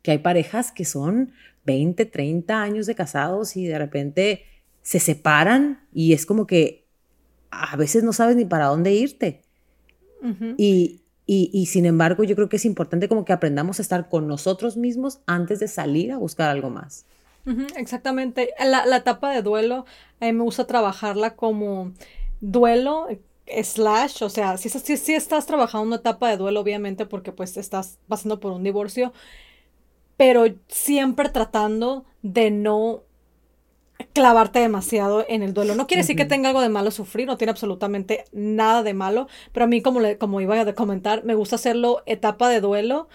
que 0.01 0.11
hay 0.11 0.17
parejas 0.19 0.71
que 0.71 0.85
son 0.85 1.33
20, 1.65 2.05
30 2.05 2.61
años 2.61 2.85
de 2.85 2.95
casados 2.95 3.55
y 3.55 3.65
de 3.65 3.77
repente 3.77 4.43
se 4.83 4.99
separan 4.99 5.87
y 5.91 6.13
es 6.13 6.25
como 6.25 6.45
que 6.45 6.85
a 7.49 7.75
veces 7.75 8.03
no 8.03 8.13
sabes 8.13 8.35
ni 8.35 8.45
para 8.45 8.65
dónde 8.65 8.93
irte. 8.93 9.41
y, 10.57 11.01
y, 11.25 11.65
sin 11.67 11.85
embargo, 11.85 12.23
yo 12.23 12.35
creo 12.35 12.49
que 12.49 12.57
es 12.57 12.65
importante 12.65 13.07
como 13.07 13.25
que 13.25 13.33
aprendamos 13.33 13.79
a 13.79 13.81
estar 13.81 14.09
con 14.09 14.27
nosotros 14.27 14.77
mismos 14.77 15.19
antes 15.25 15.59
de 15.59 15.67
salir 15.67 16.11
a 16.11 16.17
buscar 16.17 16.49
algo 16.49 16.69
más. 16.69 17.05
exactamente. 17.75 18.53
La, 18.59 18.85
la, 18.85 18.97
etapa 18.97 19.31
de 19.31 19.41
duelo, 19.41 19.85
a 20.19 20.25
mí 20.25 20.33
me 20.33 20.43
gusta 20.43 20.67
trabajarla 20.67 21.35
como 21.35 21.91
duelo 22.41 23.07
slash, 23.47 24.23
o 24.23 24.29
sea, 24.29 24.57
si, 24.57 24.69
si, 24.69 24.97
si, 24.97 25.13
estás 25.13 25.45
trabajando 25.45 25.87
una 25.87 25.95
etapa 25.97 26.29
de 26.29 26.37
duelo, 26.37 26.61
obviamente, 26.61 27.05
porque 27.05 27.31
pues 27.31 27.57
estás 27.57 27.99
pasando 28.07 28.39
por 28.39 28.51
un 28.51 28.63
divorcio, 28.63 29.13
pero 30.17 30.45
siempre 30.67 31.29
tratando 31.29 32.05
de 32.21 32.51
no 32.51 33.03
clavarte 34.13 34.59
demasiado 34.59 35.25
en 35.27 35.43
el 35.43 35.53
duelo. 35.53 35.75
No 35.75 35.87
quiere 35.87 36.01
decir 36.01 36.15
que 36.15 36.25
tenga 36.25 36.49
algo 36.49 36.61
de 36.61 36.69
malo 36.69 36.91
sufrir, 36.91 37.27
no 37.27 37.37
tiene 37.37 37.51
absolutamente 37.51 38.25
nada 38.31 38.83
de 38.83 38.93
malo, 38.93 39.27
pero 39.51 39.65
a 39.65 39.67
mí, 39.67 39.81
como, 39.81 39.99
le, 39.99 40.17
como 40.17 40.41
iba 40.41 40.59
a 40.59 40.73
comentar, 40.73 41.23
me 41.23 41.35
gusta 41.35 41.55
hacerlo 41.55 42.03
etapa 42.05 42.49
de 42.49 42.61
duelo, 42.61 43.07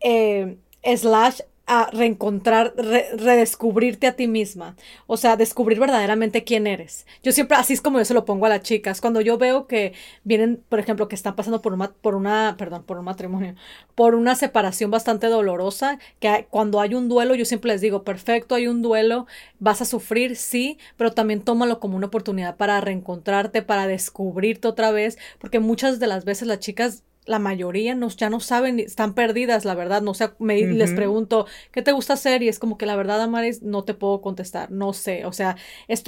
eh, 0.00 0.58
slash 0.82 1.40
a 1.72 1.88
reencontrar, 1.92 2.74
redescubrirte 2.76 4.08
a 4.08 4.16
ti 4.16 4.26
misma. 4.26 4.74
O 5.06 5.16
sea, 5.16 5.36
descubrir 5.36 5.78
verdaderamente 5.78 6.42
quién 6.42 6.66
eres. 6.66 7.06
Yo 7.22 7.30
siempre, 7.30 7.56
así 7.56 7.74
es 7.74 7.80
como 7.80 7.98
yo 7.98 8.04
se 8.04 8.12
lo 8.12 8.24
pongo 8.24 8.46
a 8.46 8.48
las 8.48 8.62
chicas. 8.62 9.00
Cuando 9.00 9.20
yo 9.20 9.38
veo 9.38 9.68
que 9.68 9.92
vienen, 10.24 10.60
por 10.68 10.80
ejemplo, 10.80 11.06
que 11.06 11.14
están 11.14 11.36
pasando 11.36 11.62
por 11.62 11.72
una, 11.72 11.92
por 11.92 12.16
una, 12.16 12.56
perdón, 12.58 12.82
por 12.82 12.98
un 12.98 13.04
matrimonio, 13.04 13.54
por 13.94 14.16
una 14.16 14.34
separación 14.34 14.90
bastante 14.90 15.28
dolorosa, 15.28 16.00
que 16.18 16.48
cuando 16.50 16.80
hay 16.80 16.94
un 16.94 17.08
duelo, 17.08 17.36
yo 17.36 17.44
siempre 17.44 17.70
les 17.70 17.80
digo, 17.80 18.02
perfecto, 18.02 18.56
hay 18.56 18.66
un 18.66 18.82
duelo, 18.82 19.28
vas 19.60 19.80
a 19.80 19.84
sufrir, 19.84 20.34
sí, 20.34 20.76
pero 20.96 21.12
también 21.12 21.42
tómalo 21.42 21.78
como 21.78 21.96
una 21.96 22.08
oportunidad 22.08 22.56
para 22.56 22.80
reencontrarte, 22.80 23.62
para 23.62 23.86
descubrirte 23.86 24.66
otra 24.66 24.90
vez, 24.90 25.18
porque 25.38 25.60
muchas 25.60 26.00
de 26.00 26.08
las 26.08 26.24
veces 26.24 26.48
las 26.48 26.58
chicas 26.58 27.04
la 27.30 27.38
mayoría 27.38 27.94
no, 27.94 28.08
ya 28.08 28.28
no 28.28 28.40
saben, 28.40 28.80
están 28.80 29.14
perdidas, 29.14 29.64
la 29.64 29.76
verdad, 29.76 30.02
no 30.02 30.14
sé, 30.14 30.30
me, 30.40 30.60
les 30.60 30.92
pregunto, 30.92 31.46
¿qué 31.70 31.80
te 31.80 31.92
gusta 31.92 32.14
hacer? 32.14 32.42
Y 32.42 32.48
es 32.48 32.58
como 32.58 32.76
que 32.76 32.86
la 32.86 32.96
verdad, 32.96 33.22
Amaris, 33.22 33.62
no 33.62 33.84
te 33.84 33.94
puedo 33.94 34.20
contestar, 34.20 34.72
no 34.72 34.92
sé, 34.92 35.24
o 35.26 35.32
sea, 35.32 35.56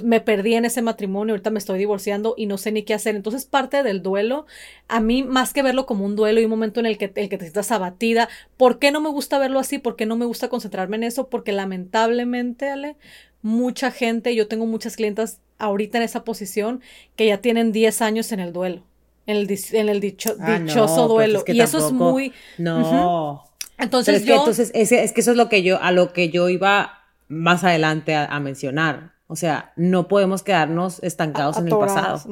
me 0.02 0.20
perdí 0.20 0.54
en 0.54 0.64
ese 0.64 0.82
matrimonio, 0.82 1.34
ahorita 1.34 1.50
me 1.50 1.60
estoy 1.60 1.78
divorciando 1.78 2.34
y 2.36 2.46
no 2.46 2.58
sé 2.58 2.72
ni 2.72 2.82
qué 2.82 2.94
hacer. 2.94 3.14
Entonces, 3.14 3.46
parte 3.46 3.84
del 3.84 4.02
duelo, 4.02 4.46
a 4.88 4.98
mí, 4.98 5.22
más 5.22 5.52
que 5.52 5.62
verlo 5.62 5.86
como 5.86 6.04
un 6.04 6.16
duelo 6.16 6.40
y 6.40 6.44
un 6.44 6.50
momento 6.50 6.80
en 6.80 6.86
el 6.86 6.98
que, 6.98 7.12
el 7.14 7.28
que 7.28 7.38
te 7.38 7.44
sientas 7.44 7.70
abatida, 7.70 8.28
¿por 8.56 8.80
qué 8.80 8.90
no 8.90 9.00
me 9.00 9.08
gusta 9.08 9.38
verlo 9.38 9.60
así? 9.60 9.78
¿Por 9.78 9.94
qué 9.94 10.06
no 10.06 10.16
me 10.16 10.24
gusta 10.24 10.48
concentrarme 10.48 10.96
en 10.96 11.04
eso? 11.04 11.28
Porque 11.28 11.52
lamentablemente, 11.52 12.68
Ale, 12.68 12.96
mucha 13.42 13.92
gente, 13.92 14.34
yo 14.34 14.48
tengo 14.48 14.66
muchas 14.66 14.96
clientas 14.96 15.40
ahorita 15.58 15.98
en 15.98 16.04
esa 16.04 16.24
posición 16.24 16.80
que 17.14 17.26
ya 17.26 17.38
tienen 17.38 17.70
10 17.70 18.02
años 18.02 18.32
en 18.32 18.40
el 18.40 18.52
duelo 18.52 18.82
en 19.26 19.36
el, 19.36 19.58
en 19.72 19.88
el 19.88 20.00
dicho, 20.00 20.34
ah, 20.40 20.58
dichoso 20.58 21.08
pues 21.08 21.32
duelo. 21.32 21.44
y 21.46 21.60
eso 21.60 21.78
es 21.78 21.92
muy... 21.92 22.32
No. 22.58 23.44
Entonces 23.78 24.24
yo... 24.24 24.36
entonces, 24.36 24.70
es, 24.74 25.12
que 25.12 25.20
eso 25.20 25.30
es 25.30 25.36
lo 25.36 25.48
que 25.48 25.62
yo, 25.62 25.80
a 25.82 25.92
lo 25.92 26.12
que 26.12 26.30
yo 26.30 26.48
iba 26.48 27.04
más 27.28 27.64
adelante 27.64 28.14
a, 28.14 28.38
mencionar. 28.40 29.12
O 29.26 29.36
sea, 29.36 29.72
no 29.76 30.08
podemos 30.08 30.42
quedarnos 30.42 31.02
estancados 31.02 31.56
en 31.56 31.68
el 31.68 31.78
pasado. 31.78 32.22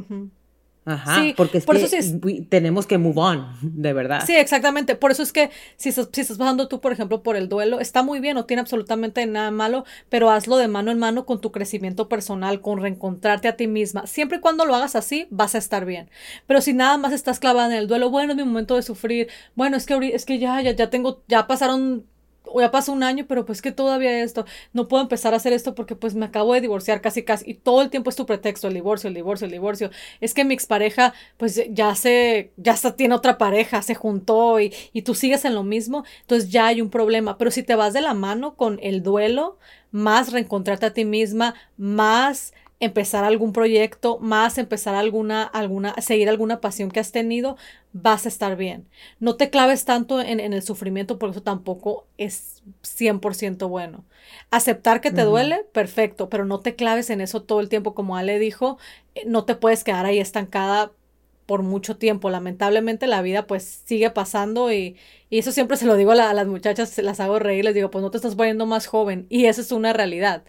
Ajá, 0.86 1.22
porque 1.36 1.58
es 1.58 1.66
que 1.66 2.42
tenemos 2.48 2.86
que 2.86 2.96
move 2.96 3.20
on, 3.20 3.46
de 3.60 3.92
verdad. 3.92 4.22
Sí, 4.26 4.34
exactamente. 4.34 4.96
Por 4.96 5.10
eso 5.10 5.22
es 5.22 5.32
que 5.32 5.50
si 5.76 5.90
estás, 5.90 6.08
si 6.12 6.22
estás 6.22 6.38
pasando 6.38 6.68
tú, 6.68 6.80
por 6.80 6.92
ejemplo, 6.92 7.22
por 7.22 7.36
el 7.36 7.48
duelo, 7.48 7.80
está 7.80 8.02
muy 8.02 8.18
bien, 8.18 8.34
no 8.34 8.46
tiene 8.46 8.62
absolutamente 8.62 9.24
nada 9.26 9.50
malo, 9.50 9.84
pero 10.08 10.30
hazlo 10.30 10.56
de 10.56 10.68
mano 10.68 10.90
en 10.90 10.98
mano 10.98 11.26
con 11.26 11.40
tu 11.40 11.52
crecimiento 11.52 12.08
personal, 12.08 12.62
con 12.62 12.80
reencontrarte 12.80 13.48
a 13.48 13.56
ti 13.56 13.66
misma. 13.66 14.06
Siempre 14.06 14.38
y 14.38 14.40
cuando 14.40 14.64
lo 14.64 14.74
hagas 14.74 14.96
así, 14.96 15.26
vas 15.30 15.54
a 15.54 15.58
estar 15.58 15.84
bien. 15.84 16.08
Pero 16.46 16.62
si 16.62 16.72
nada 16.72 16.96
más 16.96 17.12
estás 17.12 17.40
clavada 17.40 17.66
en 17.68 17.74
el 17.74 17.86
duelo, 17.86 18.10
bueno, 18.10 18.32
es 18.32 18.36
mi 18.36 18.44
momento 18.44 18.76
de 18.76 18.82
sufrir, 18.82 19.28
bueno, 19.54 19.76
es 19.76 19.84
que, 19.84 20.12
es 20.14 20.24
que 20.24 20.38
ya, 20.38 20.62
ya, 20.62 20.72
ya 20.72 20.88
tengo, 20.88 21.22
ya 21.28 21.46
pasaron 21.46 22.06
ya 22.58 22.70
pasó 22.70 22.92
un 22.92 23.02
año, 23.02 23.26
pero 23.28 23.44
pues 23.44 23.62
que 23.62 23.72
todavía 23.72 24.22
esto, 24.22 24.44
no 24.72 24.88
puedo 24.88 25.02
empezar 25.02 25.34
a 25.34 25.36
hacer 25.36 25.52
esto 25.52 25.74
porque 25.74 25.94
pues 25.94 26.14
me 26.14 26.26
acabo 26.26 26.54
de 26.54 26.60
divorciar 26.60 27.00
casi 27.00 27.22
casi 27.22 27.50
y 27.50 27.54
todo 27.54 27.82
el 27.82 27.90
tiempo 27.90 28.10
es 28.10 28.16
tu 28.16 28.26
pretexto, 28.26 28.68
el 28.68 28.74
divorcio, 28.74 29.08
el 29.08 29.14
divorcio, 29.14 29.44
el 29.44 29.52
divorcio. 29.52 29.90
Es 30.20 30.34
que 30.34 30.44
mi 30.44 30.54
expareja 30.54 31.14
pues 31.36 31.62
ya 31.70 31.94
se, 31.94 32.52
ya 32.56 32.76
tiene 32.96 33.14
otra 33.14 33.38
pareja, 33.38 33.82
se 33.82 33.94
juntó 33.94 34.60
y, 34.60 34.74
y 34.92 35.02
tú 35.02 35.14
sigues 35.14 35.44
en 35.44 35.54
lo 35.54 35.62
mismo, 35.62 36.04
entonces 36.22 36.50
ya 36.50 36.66
hay 36.66 36.80
un 36.80 36.90
problema. 36.90 37.38
Pero 37.38 37.50
si 37.50 37.62
te 37.62 37.74
vas 37.74 37.92
de 37.92 38.00
la 38.00 38.14
mano 38.14 38.54
con 38.56 38.78
el 38.82 39.02
duelo, 39.02 39.58
más 39.92 40.32
reencontrarte 40.32 40.86
a 40.86 40.92
ti 40.92 41.04
misma, 41.04 41.54
más 41.76 42.52
empezar 42.80 43.24
algún 43.24 43.52
proyecto, 43.52 44.18
más 44.20 44.56
empezar 44.56 44.94
alguna, 44.94 45.42
alguna, 45.44 45.94
seguir 46.00 46.30
alguna 46.30 46.62
pasión 46.62 46.90
que 46.90 46.98
has 46.98 47.12
tenido, 47.12 47.56
vas 47.92 48.24
a 48.24 48.28
estar 48.28 48.56
bien. 48.56 48.88
No 49.18 49.36
te 49.36 49.50
claves 49.50 49.84
tanto 49.84 50.20
en, 50.20 50.40
el 50.40 50.62
sufrimiento 50.62 51.18
porque 51.18 51.32
eso 51.32 51.42
tampoco 51.42 52.06
es 52.16 52.62
100% 52.82 53.68
bueno. 53.68 54.04
Aceptar 54.50 55.02
que 55.02 55.10
te 55.10 55.22
duele, 55.22 55.64
perfecto, 55.72 56.30
pero 56.30 56.46
no 56.46 56.60
te 56.60 56.74
claves 56.74 57.10
en 57.10 57.20
eso 57.20 57.42
todo 57.42 57.60
el 57.60 57.68
tiempo, 57.68 57.94
como 57.94 58.16
Ale 58.16 58.38
dijo, 58.38 58.78
eh, 59.14 59.24
no 59.26 59.44
te 59.44 59.54
puedes 59.54 59.84
quedar 59.84 60.06
ahí 60.06 60.18
estancada 60.18 60.92
por 61.50 61.64
mucho 61.64 61.96
tiempo. 61.96 62.30
Lamentablemente 62.30 63.08
la 63.08 63.22
vida 63.22 63.48
pues 63.48 63.82
sigue 63.84 64.08
pasando 64.10 64.72
y, 64.72 64.96
y 65.30 65.40
eso 65.40 65.50
siempre 65.50 65.76
se 65.76 65.84
lo 65.84 65.96
digo 65.96 66.12
a, 66.12 66.32
las 66.32 66.46
muchachas, 66.46 66.96
las 66.98 67.18
hago 67.18 67.40
reír, 67.40 67.64
les 67.64 67.74
digo, 67.74 67.90
pues 67.90 68.02
no 68.02 68.12
te 68.12 68.18
estás 68.18 68.36
poniendo 68.36 68.66
más 68.66 68.86
joven 68.86 69.26
y 69.28 69.46
eso 69.46 69.60
es 69.60 69.72
una 69.72 69.92
realidad. 69.92 70.44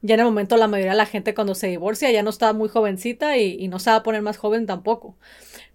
Ya 0.00 0.14
en 0.14 0.20
el 0.20 0.26
momento 0.26 0.56
la 0.56 0.68
mayoría 0.68 0.92
de 0.92 0.98
la 0.98 1.06
gente 1.06 1.34
cuando 1.34 1.56
se 1.56 1.66
divorcia 1.66 2.08
ya 2.12 2.22
no 2.22 2.30
está 2.30 2.52
muy 2.52 2.68
jovencita 2.68 3.36
y, 3.36 3.66
no 3.66 3.80
se 3.80 3.90
va 3.90 3.96
a 3.96 4.02
poner 4.04 4.22
más 4.22 4.36
joven 4.36 4.64
tampoco. 4.64 5.16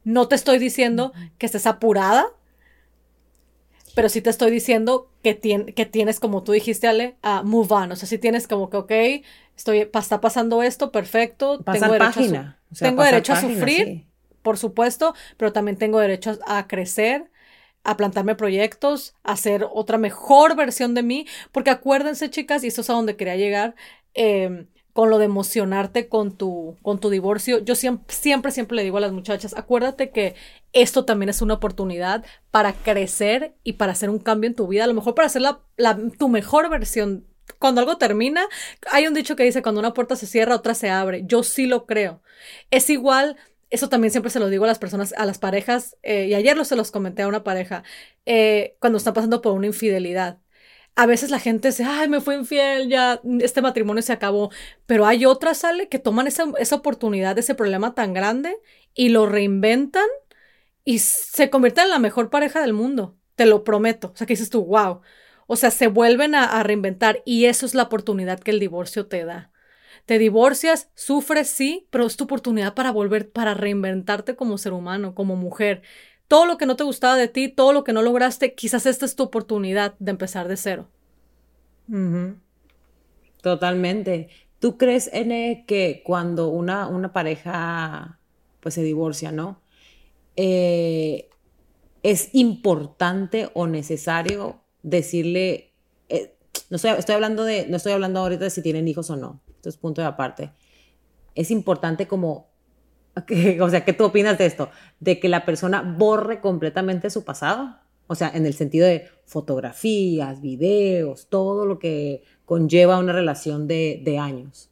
No 0.06 0.30
te 0.30 0.36
estoy 0.36 0.60
diciendo 0.60 1.12
que 1.38 1.48
estés 1.48 1.68
apurada, 1.68 2.28
pero 3.96 4.08
sí 4.08 4.22
te 4.22 4.30
estoy 4.30 4.50
diciendo 4.50 5.12
que, 5.24 5.40
que 5.76 5.86
tienes, 5.88 6.22
como 6.22 6.44
tú 6.44 6.54
dijiste, 6.54 6.88
Ale, 6.88 7.18
a 7.22 7.44
move 7.44 7.68
on. 7.72 7.92
O 7.92 7.98
sea, 7.98 8.08
si 8.08 8.18
tienes 8.18 8.48
como 8.48 8.70
que, 8.70 8.78
ok, 8.78 8.92
estoy, 9.58 9.90
está 9.94 10.22
pasando 10.22 10.64
esto, 10.64 10.94
perfecto. 10.94 11.60
tengo 11.60 11.92
derecho 11.92 12.14
página. 12.14 12.60
A, 12.72 12.76
tengo 12.76 13.04
derecho 13.04 13.34
a 13.34 13.42
sufrir, 13.42 14.06
por 14.42 14.58
supuesto, 14.58 15.14
pero 15.38 15.54
también 15.54 15.78
tengo 15.78 16.00
derecho 16.00 16.38
a 16.48 16.68
crecer, 16.68 17.30
a 17.84 17.98
plantarme 17.98 18.36
proyectos, 18.36 19.16
a 19.24 19.34
hacer 19.34 19.66
otra 19.72 19.98
mejor 19.98 20.56
versión 20.56 20.94
de 20.94 21.04
mí, 21.04 21.28
porque 21.52 21.70
acuérdense 21.70 22.30
chicas, 22.30 22.64
y 22.64 22.68
eso 22.68 22.82
es 22.82 22.90
a 22.90 22.94
donde 22.94 23.16
quería 23.16 23.36
llegar, 23.38 23.76
Em, 24.14 24.68
con 24.92 25.10
lo 25.10 25.18
de 25.18 25.26
emocionarte 25.26 26.10
con 26.10 26.36
tu, 26.36 26.76
con 26.82 27.00
tu 27.00 27.10
divorcio. 27.10 27.60
Yo 27.60 27.76
siempre, 27.76 28.14
siempre, 28.14 28.52
siempre 28.52 28.76
le 28.76 28.84
digo 28.84 28.98
a 28.98 29.02
las 29.02 29.14
muchachas, 29.14 29.56
acuérdate 29.56 30.10
que 30.10 30.36
esto 30.74 31.06
también 31.06 31.30
es 31.30 31.42
una 31.42 31.54
oportunidad 31.54 32.26
para 32.52 32.74
crecer 32.74 33.54
y 33.64 33.74
para 33.74 33.94
hacer 33.94 34.10
un 34.10 34.20
cambio 34.20 34.50
en 34.50 34.56
tu 34.56 34.68
vida, 34.68 34.84
a 34.84 34.88
lo 34.88 34.94
mejor 34.94 35.16
para 35.16 35.28
hacer 35.28 35.42
la, 35.42 35.62
tu 36.18 36.28
mejor 36.28 36.70
versión. 36.70 37.26
Cuando 37.60 37.82
algo 37.82 37.98
termina, 37.98 38.42
hay 38.92 39.08
un 39.08 39.14
dicho 39.14 39.36
que 39.36 39.44
dice, 39.44 39.62
cuando 39.62 39.80
una 39.80 39.94
puerta 39.94 40.16
se 40.18 40.28
cierra, 40.28 40.56
otra 40.56 40.74
se 40.74 40.90
abre. 40.90 41.24
Yo 41.26 41.44
sí 41.44 41.66
lo 41.66 41.86
creo. 41.86 42.22
Es 42.70 42.90
igual 42.90 43.38
eso 43.70 43.90
también 43.90 44.12
siempre 44.12 44.32
se 44.32 44.40
lo 44.40 44.50
digo 44.50 44.66
a 44.66 44.68
las 44.68 44.80
personas, 44.80 45.14
a 45.18 45.26
las 45.26 45.40
parejas, 45.40 45.98
eh, 46.04 46.28
y 46.28 46.34
ayer 46.36 46.58
lo 46.58 46.66
se 46.66 46.76
los 46.76 46.92
comenté 46.92 47.24
a 47.24 47.28
una 47.28 47.44
pareja, 47.44 47.84
eh, 48.26 48.76
cuando 48.80 48.98
están 48.98 49.14
pasando 49.14 49.42
por 49.42 49.54
una 49.54 49.68
infidelidad 49.68 50.40
a 50.96 51.06
veces 51.06 51.32
la 51.32 51.40
gente 51.40 51.70
dice, 51.70 51.86
ay, 51.86 52.10
me 52.10 52.20
fue 52.20 52.36
infiel, 52.36 52.90
ya 52.90 53.22
este 53.40 53.62
matrimonio 53.62 54.02
se 54.02 54.12
acabó, 54.12 54.52
pero 54.86 55.06
hay 55.06 55.26
otras, 55.26 55.60
sale, 55.60 55.88
que 55.88 55.98
toman 55.98 56.28
esa, 56.28 56.46
esa 56.60 56.76
oportunidad, 56.76 57.38
ese 57.38 57.56
problema 57.56 57.96
tan 57.96 58.14
grande 58.14 58.58
y 58.94 59.08
lo 59.10 59.26
reinventan 59.26 60.08
y 60.84 61.00
se 61.00 61.50
convierten 61.50 61.86
en 61.86 61.92
la 61.92 62.00
mejor 62.00 62.30
pareja 62.30 62.60
del 62.62 62.74
mundo, 62.74 63.18
te 63.36 63.46
lo 63.46 63.64
prometo. 63.64 64.12
O 64.14 64.16
sea, 64.18 64.28
que 64.28 64.34
dices 64.34 64.50
tú, 64.50 64.66
wow. 64.66 65.02
O 65.48 65.56
sea, 65.56 65.72
se 65.72 65.88
vuelven 65.88 66.36
a, 66.36 66.44
a 66.46 66.64
reinventar 66.64 67.22
y 67.26 67.46
eso 67.46 67.66
es 67.66 67.76
la 67.76 67.84
oportunidad 67.84 68.40
que 68.40 68.52
el 68.52 68.60
divorcio 68.60 69.08
te 69.08 69.24
da. 69.26 69.52
Te 70.10 70.18
divorcias, 70.18 70.90
sufres, 70.96 71.52
sí, 71.52 71.86
pero 71.92 72.08
es 72.08 72.18
tu 72.18 72.24
oportunidad 72.24 72.74
para 72.74 72.92
volver, 72.92 73.32
para 73.32 73.54
reinventarte 73.54 74.36
como 74.36 74.58
ser 74.58 74.74
humano, 74.74 75.14
como 75.14 75.36
mujer 75.36 75.84
todo 76.28 76.48
lo 76.48 76.58
que 76.58 76.66
no 76.66 76.76
te 76.76 76.84
gustaba 76.84 77.16
de 77.16 77.28
ti, 77.28 77.48
todo 77.48 77.74
lo 77.74 77.84
que 77.84 77.94
no 77.94 78.02
lograste, 78.02 78.56
quizás 78.56 78.88
esta 78.88 79.06
es 79.06 79.16
tu 79.16 79.22
oportunidad 79.22 79.94
de 80.00 80.10
empezar 80.10 80.48
de 80.48 80.58
cero. 80.58 80.88
Totalmente. 83.44 84.30
¿Tú 84.58 84.80
crees, 84.80 85.12
N, 85.14 85.64
que 85.68 86.02
cuando 86.04 86.48
una, 86.48 86.88
una 86.88 87.14
pareja 87.14 88.18
pues 88.62 88.74
se 88.74 88.82
divorcia, 88.82 89.32
¿no? 89.32 89.62
Eh, 90.36 91.30
es 92.02 92.30
importante 92.34 93.52
o 93.54 93.68
necesario 93.68 94.64
decirle, 94.82 95.76
eh, 96.10 96.34
no 96.72 96.78
estoy, 96.78 96.94
estoy, 96.98 97.14
hablando 97.14 97.44
de, 97.44 97.68
no 97.68 97.78
estoy 97.78 97.92
hablando 97.92 98.22
ahorita 98.22 98.46
de 98.46 98.50
si 98.50 98.64
tienen 98.64 98.88
hijos 98.88 99.12
o 99.12 99.16
no, 99.16 99.40
esto 99.60 99.70
es 99.70 99.78
punto 99.78 100.02
de 100.02 100.08
aparte. 100.08 100.52
Es 101.36 101.52
importante 101.52 102.08
como 102.08 102.50
o 103.62 103.70
sea, 103.70 103.84
¿qué 103.86 103.94
tú 103.94 104.06
opinas 104.06 104.38
de 104.38 104.46
esto? 104.46 104.70
De 105.00 105.20
que 105.20 105.30
la 105.30 105.46
persona 105.46 105.82
borre 105.82 106.40
completamente 106.40 107.10
su 107.10 107.24
pasado. 107.26 107.78
O 108.08 108.16
sea, 108.16 108.32
en 108.34 108.46
el 108.46 108.54
sentido 108.54 108.88
de 108.88 109.08
fotografías, 109.26 110.42
videos, 110.42 111.28
todo 111.30 111.66
lo 111.66 111.78
que 111.78 112.24
conlleva 112.46 112.98
una 112.98 113.14
relación 113.14 113.68
de, 113.68 114.02
de 114.04 114.18
años. 114.18 114.70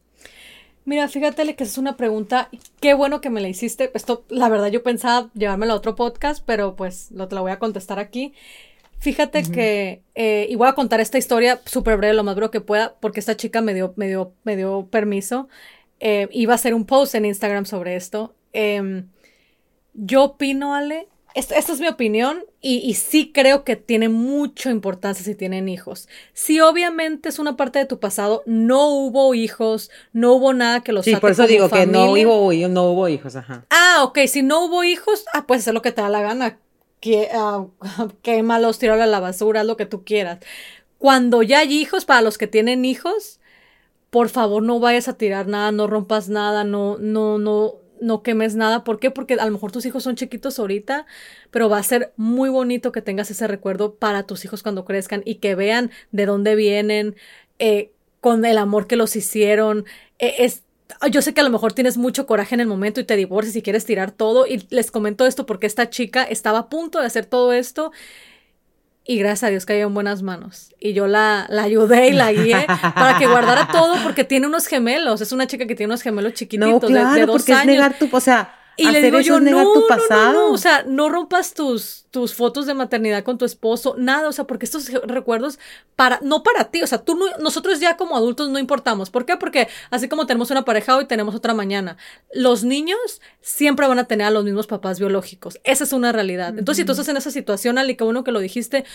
Mira, 0.86 1.08
fíjate 1.08 1.56
que 1.56 1.64
es 1.64 1.78
una 1.78 1.98
pregunta, 1.98 2.50
qué 2.80 2.94
bueno 2.94 3.22
que 3.22 3.30
me 3.30 3.42
la 3.42 3.50
hiciste. 3.50 3.92
Esto, 3.94 4.24
la 4.30 4.50
verdad, 4.50 4.68
yo 4.68 4.82
pensaba 4.82 5.30
llevármelo 5.34 5.74
a 5.74 5.76
otro 5.76 5.96
podcast, 5.96 6.42
pero 6.46 6.76
pues 6.76 7.12
lo, 7.12 7.28
te 7.28 7.36
la 7.36 7.42
voy 7.42 7.52
a 7.52 7.60
contestar 7.60 8.00
aquí. 8.00 8.34
Fíjate 9.00 9.44
que, 9.44 10.02
eh, 10.16 10.48
y 10.50 10.56
voy 10.56 10.68
a 10.68 10.74
contar 10.74 11.00
esta 11.00 11.18
historia 11.18 11.62
súper 11.66 11.98
breve, 11.98 12.14
lo 12.14 12.24
más 12.24 12.36
breve 12.36 12.52
que 12.52 12.62
pueda, 12.62 12.96
porque 13.00 13.20
esta 13.20 13.38
chica 13.38 13.62
me 13.62 13.74
dio, 13.74 13.94
me 13.96 14.08
dio, 14.08 14.34
me 14.44 14.56
dio 14.56 14.88
permiso. 14.90 15.48
Eh, 16.00 16.28
iba 16.32 16.54
a 16.54 16.56
hacer 16.56 16.74
un 16.74 16.86
post 16.86 17.16
en 17.16 17.26
Instagram 17.26 17.66
sobre 17.66 17.96
esto. 17.96 18.36
Em, 18.54 19.08
yo 19.94 20.24
opino, 20.24 20.74
Ale, 20.74 21.08
esta, 21.38 21.56
es 21.56 21.80
mi 21.80 21.88
opinión 21.88 22.44
y, 22.60 22.96
sí 22.96 23.32
creo 23.32 23.64
que 23.64 23.76
tiene 23.76 24.10
mucha 24.10 24.72
importancia 24.72 25.24
si 25.24 25.36
tienen 25.36 25.70
hijos. 25.70 26.10
Si 26.34 26.60
obviamente 26.60 27.30
es 27.30 27.38
una 27.38 27.56
parte 27.56 27.78
de 27.78 27.86
tu 27.86 28.00
pasado, 28.00 28.42
no 28.48 28.88
hubo 28.90 29.36
hijos, 29.36 29.92
no 30.14 30.34
hubo 30.34 30.54
nada 30.54 30.82
que 30.82 30.92
los 30.92 31.06
Sí, 31.06 31.16
por 31.16 31.32
eso 31.32 31.46
digo 31.46 31.70
que 31.70 31.86
no 31.86 32.12
hubo, 32.12 32.52
no 32.70 32.92
hubo 32.92 33.08
hijos, 33.08 33.36
ajá. 33.36 33.66
Ah, 33.70 34.00
ok, 34.04 34.20
si 34.28 34.42
no 34.42 34.66
hubo 34.66 34.84
hijos, 34.84 35.26
ah, 35.34 35.46
puedes 35.46 35.64
hacer 35.64 35.76
lo 35.76 35.84
que 35.84 35.92
te 35.92 36.02
da 36.02 36.10
la 36.10 36.22
gana. 36.22 36.58
Que, 37.00 37.30
uh, 37.34 37.72
quémalos, 38.22 38.80
tíralo 38.80 39.04
a 39.04 39.08
la 39.08 39.20
basura, 39.20 39.64
lo 39.64 39.78
que 39.78 39.86
tú 39.86 40.04
quieras. 40.04 40.40
cuando 40.98 41.44
ya 41.44 41.60
hay 41.60 41.74
hijos, 41.74 42.06
para 42.06 42.22
los 42.22 42.38
que 42.38 42.48
tienen 42.48 42.86
hijos, 42.86 43.40
por 44.10 44.30
favor 44.30 44.64
no 44.64 44.80
vayas 44.80 45.08
a 45.08 45.18
tirar 45.18 45.48
nada, 45.48 45.72
no 45.72 45.88
rompas 45.88 46.30
nada, 46.30 46.64
no, 46.64 46.98
no, 47.00 47.38
no, 47.40 47.76
no 48.02 48.24
quemes 48.24 48.56
nada. 48.56 48.84
¿Por 48.84 49.00
qué? 49.00 49.12
Porque 49.12 49.36
a 49.36 49.46
lo 49.46 49.52
mejor 49.52 49.72
tus 49.72 49.86
hijos 49.86 50.04
son 50.04 50.16
chiquitos 50.16 50.60
ahorita, 50.60 51.06
pero 51.52 51.70
va 51.70 51.78
a 51.80 51.84
ser 51.84 52.14
muy 52.18 52.50
bonito 52.50 52.92
que 52.92 53.02
tengas 53.02 53.32
ese 53.32 53.48
recuerdo 53.48 53.96
para 53.96 54.24
tus 54.24 54.46
hijos 54.46 54.64
cuando 54.64 54.86
crezcan 54.86 55.22
y 55.26 55.36
que 55.36 55.56
vean 55.56 55.92
de 56.12 56.26
dónde 56.26 56.56
vienen, 56.56 57.16
eh, 57.60 57.92
con 58.22 58.46
el 58.46 58.58
amor 58.58 58.88
que 58.88 58.96
los 58.96 59.16
hicieron. 59.16 59.86
Es, 60.20 60.64
yo 61.12 61.22
sé 61.22 61.34
que 61.34 61.42
a 61.42 61.44
lo 61.44 61.50
mejor 61.50 61.74
tienes 61.74 61.98
mucho 61.98 62.26
coraje 62.26 62.56
en 62.56 62.62
el 62.62 62.68
momento 62.68 63.00
y 63.00 63.04
te 63.04 63.16
divorcias 63.16 63.56
y 63.56 63.62
quieres 63.62 63.86
tirar 63.86 64.12
todo. 64.12 64.48
Y 64.48 64.66
les 64.70 64.92
comento 64.92 65.26
esto 65.26 65.46
porque 65.46 65.68
esta 65.68 65.90
chica 65.90 66.24
estaba 66.24 66.60
a 66.60 66.70
punto 66.70 67.00
de 67.00 67.06
hacer 67.06 67.26
todo 67.26 67.54
esto 67.54 67.92
y 69.10 69.18
gracias 69.18 69.44
a 69.44 69.50
Dios 69.50 69.66
cayó 69.66 69.88
en 69.88 69.94
buenas 69.94 70.22
manos. 70.22 70.76
Y 70.80 70.92
yo 70.92 71.08
la, 71.08 71.46
la 71.50 71.64
ayudé 71.64 72.10
y 72.10 72.12
la 72.12 72.34
guié 72.34 72.68
para 72.94 73.18
que 73.18 73.26
guardara 73.26 73.70
todo 73.72 73.96
porque 74.04 74.26
tiene 74.26 74.48
unos 74.48 74.68
gemelos. 74.68 75.22
Es 75.22 75.32
una 75.32 75.48
chica 75.48 75.66
que 75.66 75.76
tiene 75.76 75.92
unos 75.92 76.02
gemelos 76.02 76.34
chiquititos 76.34 76.92
de, 76.92 77.06
de, 77.06 77.26
dos 77.26 77.38
porque 77.38 77.54
años. 77.54 77.62
Es 77.62 77.68
negar 77.68 77.98
tu, 77.98 78.10
o 78.12 78.20
sea, 78.20 78.54
y 78.78 78.92
le 78.92 79.02
digo 79.02 79.20
yo, 79.20 79.40
no, 79.40 79.74
tu 79.74 79.88
pasado. 79.88 80.34
No, 80.34 80.48
no, 80.48 80.52
o 80.54 80.58
sea, 80.58 80.84
no 80.84 81.10
rompas 81.10 81.54
tus, 81.54 82.06
tus 82.12 82.36
fotos 82.36 82.66
de 82.66 82.74
maternidad 82.74 83.24
con 83.24 83.38
tu 83.38 83.46
esposo, 83.46 83.96
nada, 83.98 84.30
o 84.30 84.32
sea, 84.32 84.46
porque 84.46 84.66
estos 84.66 84.90
recuerdos 85.04 85.60
para, 85.96 86.20
no 86.22 86.44
para 86.44 86.66
ti, 86.66 86.84
o 86.84 86.88
sea, 86.88 87.00
tú 87.00 87.16
no, 87.16 87.26
nosotros 87.40 87.80
ya 87.80 87.98
como 87.98 88.16
adultos 88.16 88.50
no 88.50 88.60
importamos. 88.60 89.10
¿Por 89.10 89.26
qué? 89.26 89.36
Porque 89.36 89.68
así 89.90 90.08
como 90.08 90.28
tenemos 90.28 90.52
una 90.52 90.64
pareja 90.64 90.96
hoy, 90.96 91.06
tenemos 91.06 91.34
otra 91.34 91.54
mañana. 91.54 91.98
Los 92.34 92.64
niños 92.64 93.22
siempre 93.42 93.88
van 93.88 94.00
a 94.00 94.06
tener 94.06 94.28
a 94.28 94.32
los 94.32 94.44
mismos 94.44 94.68
papás 94.68 95.00
biológicos. 95.00 95.60
Esa 95.64 95.84
es 95.84 95.92
una 95.92 96.12
realidad. 96.12 96.50
Entonces, 96.50 96.84
si 96.84 96.86
tú 96.86 96.92
estás 96.92 97.08
en 97.10 97.18
esa 97.18 97.32
situación, 97.32 97.78
Ali, 97.78 97.96
que 97.96 98.04
uno 98.04 98.24
que 98.24 98.32
lo 98.32 98.40
dijiste, 98.40 98.86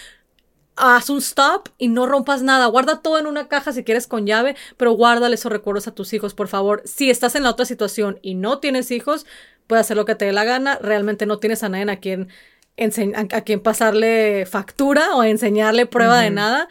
haz 0.77 1.11
un 1.11 1.19
stop 1.19 1.69
y 1.79 1.89
no 1.89 2.07
rompas 2.07 2.43
nada. 2.43 2.67
Guarda 2.67 3.01
todo 3.01 3.19
en 3.19 3.27
una 3.27 3.49
caja 3.49 3.73
si 3.73 3.85
quieres 3.85 4.07
con 4.07 4.27
llave, 4.27 4.57
pero 4.77 4.93
guárdale 4.93 5.35
esos 5.35 5.53
recuerdos 5.53 5.87
a 5.87 5.95
tus 5.95 6.12
hijos, 6.12 6.35
por 6.35 6.49
favor. 6.49 6.83
Si 6.85 7.11
estás 7.11 7.35
en 7.35 7.43
la 7.43 7.51
otra 7.51 7.67
situación 7.67 8.19
y 8.23 8.35
no 8.35 8.59
tienes 8.59 8.91
hijos, 8.91 9.27
puedes 9.66 9.87
hacer 9.87 9.97
lo 9.97 10.04
que 10.04 10.14
te 10.14 10.25
dé 10.25 10.33
la 10.33 10.45
gana. 10.45 10.78
Realmente 10.81 11.26
no 11.26 11.38
tienes 11.38 11.62
a 11.62 11.69
nadie 11.69 11.90
a 11.90 11.97
quien, 11.97 12.28
a 12.76 13.40
quien 13.42 13.61
pasarle 13.61 14.47
factura 14.47 15.14
o 15.14 15.25
enseñarle 15.25 15.87
prueba 15.87 16.21
de 16.21 16.31
nada. 16.31 16.69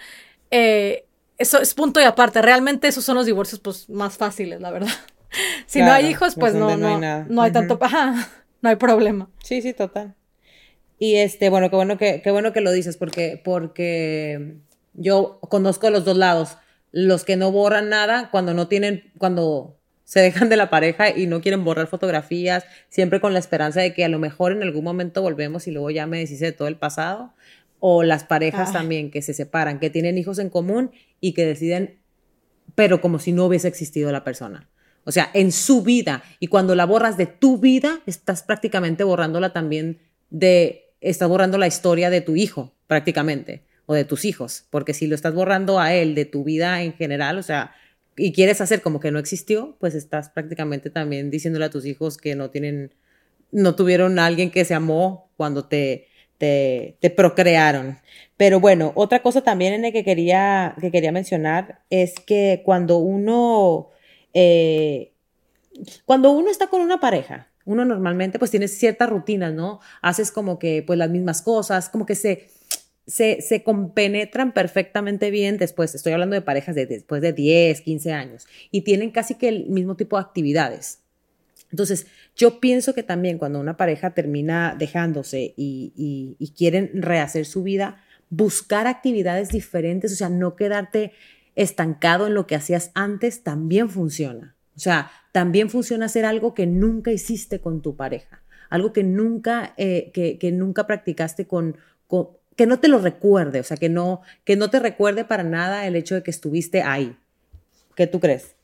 Eh, 0.52 1.06
eso 1.38 1.60
es 1.60 1.74
punto 1.74 2.00
y 2.00 2.04
aparte. 2.04 2.42
Realmente 2.42 2.88
esos 2.88 3.04
son 3.04 3.16
los 3.16 3.26
divorcios 3.26 3.60
pues, 3.60 3.90
más 3.90 4.18
fáciles, 4.18 4.62
la 4.62 4.72
verdad. 4.72 4.92
si 5.66 5.82
no 5.82 5.92
hay 5.92 6.08
hijos, 6.08 6.36
pues 6.36 6.54
no, 6.54 6.78
no, 6.78 7.00
no, 7.00 7.42
hay, 7.42 7.52
tanto, 7.52 7.80
no 8.62 8.70
hay 8.70 8.76
problema. 8.76 9.30
Sí, 9.44 9.62
sí, 9.62 9.74
total. 9.74 10.16
Y 11.00 11.16
este, 11.16 11.50
bueno, 11.50 11.70
qué 11.72 11.76
bueno 11.76 11.98
que, 11.98 12.22
qué 12.22 12.30
bueno 12.30 12.54
que 12.54 12.62
lo 12.62 12.72
dices, 12.72 12.96
porque, 12.96 13.42
porque 13.44 14.58
yo 14.94 15.40
conozco 15.42 15.90
los 15.90 16.06
dos 16.06 16.16
lados. 16.16 16.58
Los 16.92 17.24
que 17.24 17.38
no 17.38 17.52
borran 17.52 17.90
nada 17.90 18.30
cuando 18.30 18.54
no 18.54 18.68
tienen, 18.68 19.12
cuando 19.18 19.81
se 20.12 20.20
dejan 20.20 20.50
de 20.50 20.58
la 20.58 20.70
pareja 20.70 21.18
y 21.18 21.26
no 21.26 21.40
quieren 21.40 21.64
borrar 21.64 21.88
fotografías, 21.88 22.66
siempre 22.90 23.22
con 23.22 23.32
la 23.32 23.40
esperanza 23.40 23.80
de 23.80 23.94
que 23.94 24.04
a 24.04 24.10
lo 24.10 24.20
mejor 24.20 24.52
en 24.52 24.62
algún 24.62 24.84
momento 24.84 25.22
volvemos 25.22 25.68
y 25.68 25.72
luego 25.72 25.90
ya 25.90 26.06
me 26.06 26.18
deshice 26.18 26.44
de 26.44 26.52
todo 26.52 26.68
el 26.68 26.76
pasado. 26.76 27.32
O 27.80 28.04
las 28.04 28.26
parejas 28.26 28.74
también 28.74 29.10
que 29.10 29.22
se 29.22 29.34
separan, 29.34 29.80
que 29.80 29.90
tienen 29.90 30.18
hijos 30.18 30.38
en 30.40 30.50
común 30.50 30.92
y 31.22 31.32
que 31.32 31.46
deciden, 31.46 32.02
pero 32.76 33.00
como 33.00 33.20
si 33.20 33.32
no 33.32 33.46
hubiese 33.46 33.70
existido 33.70 34.12
la 34.12 34.26
persona. 34.26 34.68
O 35.06 35.14
sea, 35.14 35.30
en 35.34 35.54
su 35.54 35.82
vida. 35.82 36.24
Y 36.42 36.48
cuando 36.48 36.76
la 36.76 36.84
borras 36.84 37.16
de 37.16 37.28
tu 37.28 37.58
vida, 37.58 38.02
estás 38.06 38.44
prácticamente 38.44 39.06
borrándola 39.06 39.54
también 39.54 40.00
de 40.30 40.90
estás 41.00 41.30
borrando 41.30 41.58
la 41.58 41.68
historia 41.68 42.10
de 42.10 42.20
tu 42.20 42.36
hijo, 42.36 42.76
prácticamente, 42.86 43.64
o 43.86 43.94
de 43.94 44.04
tus 44.04 44.26
hijos, 44.26 44.66
porque 44.72 44.94
si 44.94 45.08
lo 45.08 45.16
estás 45.16 45.34
borrando 45.34 45.80
a 45.80 45.94
él 45.94 46.16
de 46.16 46.26
tu 46.26 46.44
vida 46.44 46.82
en 46.82 46.96
general, 46.96 47.38
o 47.38 47.44
sea, 47.44 47.72
y 48.18 48.34
quieres 48.34 48.62
hacer 48.62 48.82
como 48.82 49.00
que 49.00 49.12
no 49.12 49.20
existió, 49.20 49.76
pues 49.80 49.96
estás 49.96 50.30
prácticamente 50.30 50.90
también 50.90 51.32
diciéndole 51.32 51.66
a 51.66 51.70
tus 51.70 51.86
hijos 51.86 52.18
que 52.18 52.36
no 52.36 52.50
tienen, 52.50 52.94
no 53.52 53.76
tuvieron 53.76 54.20
a 54.20 54.26
alguien 54.26 54.52
que 54.52 54.66
se 54.66 54.74
amó 54.74 55.32
cuando 55.38 55.66
te, 55.66 56.08
te, 56.38 56.98
te 57.00 57.10
procrearon. 57.10 57.98
Pero 58.38 58.60
bueno, 58.60 58.92
otra 58.96 59.22
cosa 59.22 59.42
también 59.42 59.74
en 59.74 59.86
el 59.86 59.94
que 59.94 60.04
quería, 60.04 60.76
que 60.82 60.92
quería 60.92 61.12
mencionar 61.12 61.82
es 61.90 62.16
que 62.16 62.62
cuando 62.66 62.98
uno, 62.98 63.90
eh, 64.34 65.14
cuando 66.06 66.32
uno 66.32 66.50
está 66.50 66.68
con 66.68 66.82
una 66.82 67.00
pareja, 67.00 67.48
uno 67.66 67.86
normalmente 67.86 68.40
pues 68.40 68.52
tiene 68.52 68.68
ciertas 68.68 69.10
rutinas, 69.10 69.54
¿no? 69.54 69.80
Haces 70.02 70.32
como 70.32 70.60
que 70.60 70.84
pues 70.86 70.98
las 70.98 71.10
mismas 71.10 71.42
cosas, 71.42 71.90
como 71.90 72.06
que 72.06 72.16
se, 72.16 72.50
se, 73.08 73.42
se 73.42 73.64
compenetran 73.64 74.54
perfectamente 74.54 75.32
bien 75.32 75.58
después, 75.58 75.96
estoy 75.96 76.14
hablando 76.14 76.36
de 76.36 76.42
parejas 76.42 76.76
de 76.76 76.86
después 76.86 77.22
de 77.22 77.34
10, 77.34 77.82
15 77.82 78.14
años, 78.14 78.48
y 78.72 78.82
tienen 78.82 79.12
casi 79.12 79.36
que 79.36 79.50
el 79.50 79.68
mismo 79.68 79.96
tipo 79.96 80.18
de 80.18 80.24
actividades. 80.24 81.00
Entonces, 81.72 82.08
yo 82.36 82.60
pienso 82.60 82.94
que 82.94 83.04
también 83.04 83.38
cuando 83.38 83.60
una 83.60 83.78
pareja 83.78 84.12
termina 84.12 84.76
dejándose 84.78 85.54
y, 85.56 86.36
y, 86.38 86.52
quieren 86.52 86.92
rehacer 86.94 87.46
su 87.46 87.64
vida, 87.64 88.04
buscar 88.30 88.88
actividades 88.88 89.50
diferentes, 89.50 90.12
o 90.12 90.16
sea, 90.16 90.30
no 90.30 90.56
quedarte 90.56 91.14
estancado 91.56 92.28
en 92.28 92.34
lo 92.34 92.46
que 92.46 92.56
hacías 92.56 92.92
antes, 92.94 93.44
también 93.44 93.90
funciona. 93.90 94.56
O 94.76 94.80
sea, 94.80 95.12
también 95.32 95.70
funciona 95.70 96.06
hacer 96.06 96.26
algo 96.26 96.54
que 96.54 96.68
nunca 96.68 97.12
hiciste 97.12 97.60
con 97.60 97.82
tu 97.82 97.96
pareja, 97.96 98.44
algo 98.70 98.94
que 98.94 99.04
nunca, 99.04 99.74
eh, 99.78 100.12
que, 100.14 100.52
nunca 100.52 100.88
practicaste 100.88 101.48
con, 101.48 101.78
que 102.56 102.66
no 102.66 102.80
te 102.80 102.88
lo 102.88 103.00
recuerde, 103.00 103.60
o 103.60 103.64
sea, 103.64 103.78
que 103.78 103.90
no, 103.90 104.22
que 104.44 104.56
no 104.56 104.70
te 104.70 104.80
recuerde 104.80 105.26
para 105.26 105.44
nada 105.44 105.88
el 105.88 105.96
hecho 105.96 106.16
de 106.16 106.24
que 106.24 106.32
estuviste 106.32 106.84
ahí. 106.84 107.16
¿Qué 107.96 108.08
tú 108.08 108.20
crees? 108.20 108.56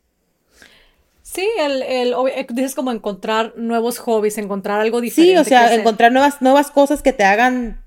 Sí, 1.22 1.48
el, 1.60 1.84
el, 1.84 2.14
eh, 2.34 2.48
dices 2.50 2.74
como 2.74 2.92
encontrar 2.92 3.54
nuevos 3.58 4.00
hobbies, 4.00 4.38
encontrar 4.38 4.80
algo 4.80 5.02
diferente. 5.02 5.34
Sí, 5.34 5.38
o 5.38 5.44
sea, 5.44 5.74
encontrar 5.74 6.12
nuevas, 6.12 6.42
nuevas 6.42 6.72
cosas 6.72 7.02
que 7.02 7.12
te 7.12 7.26
hagan 7.26 7.84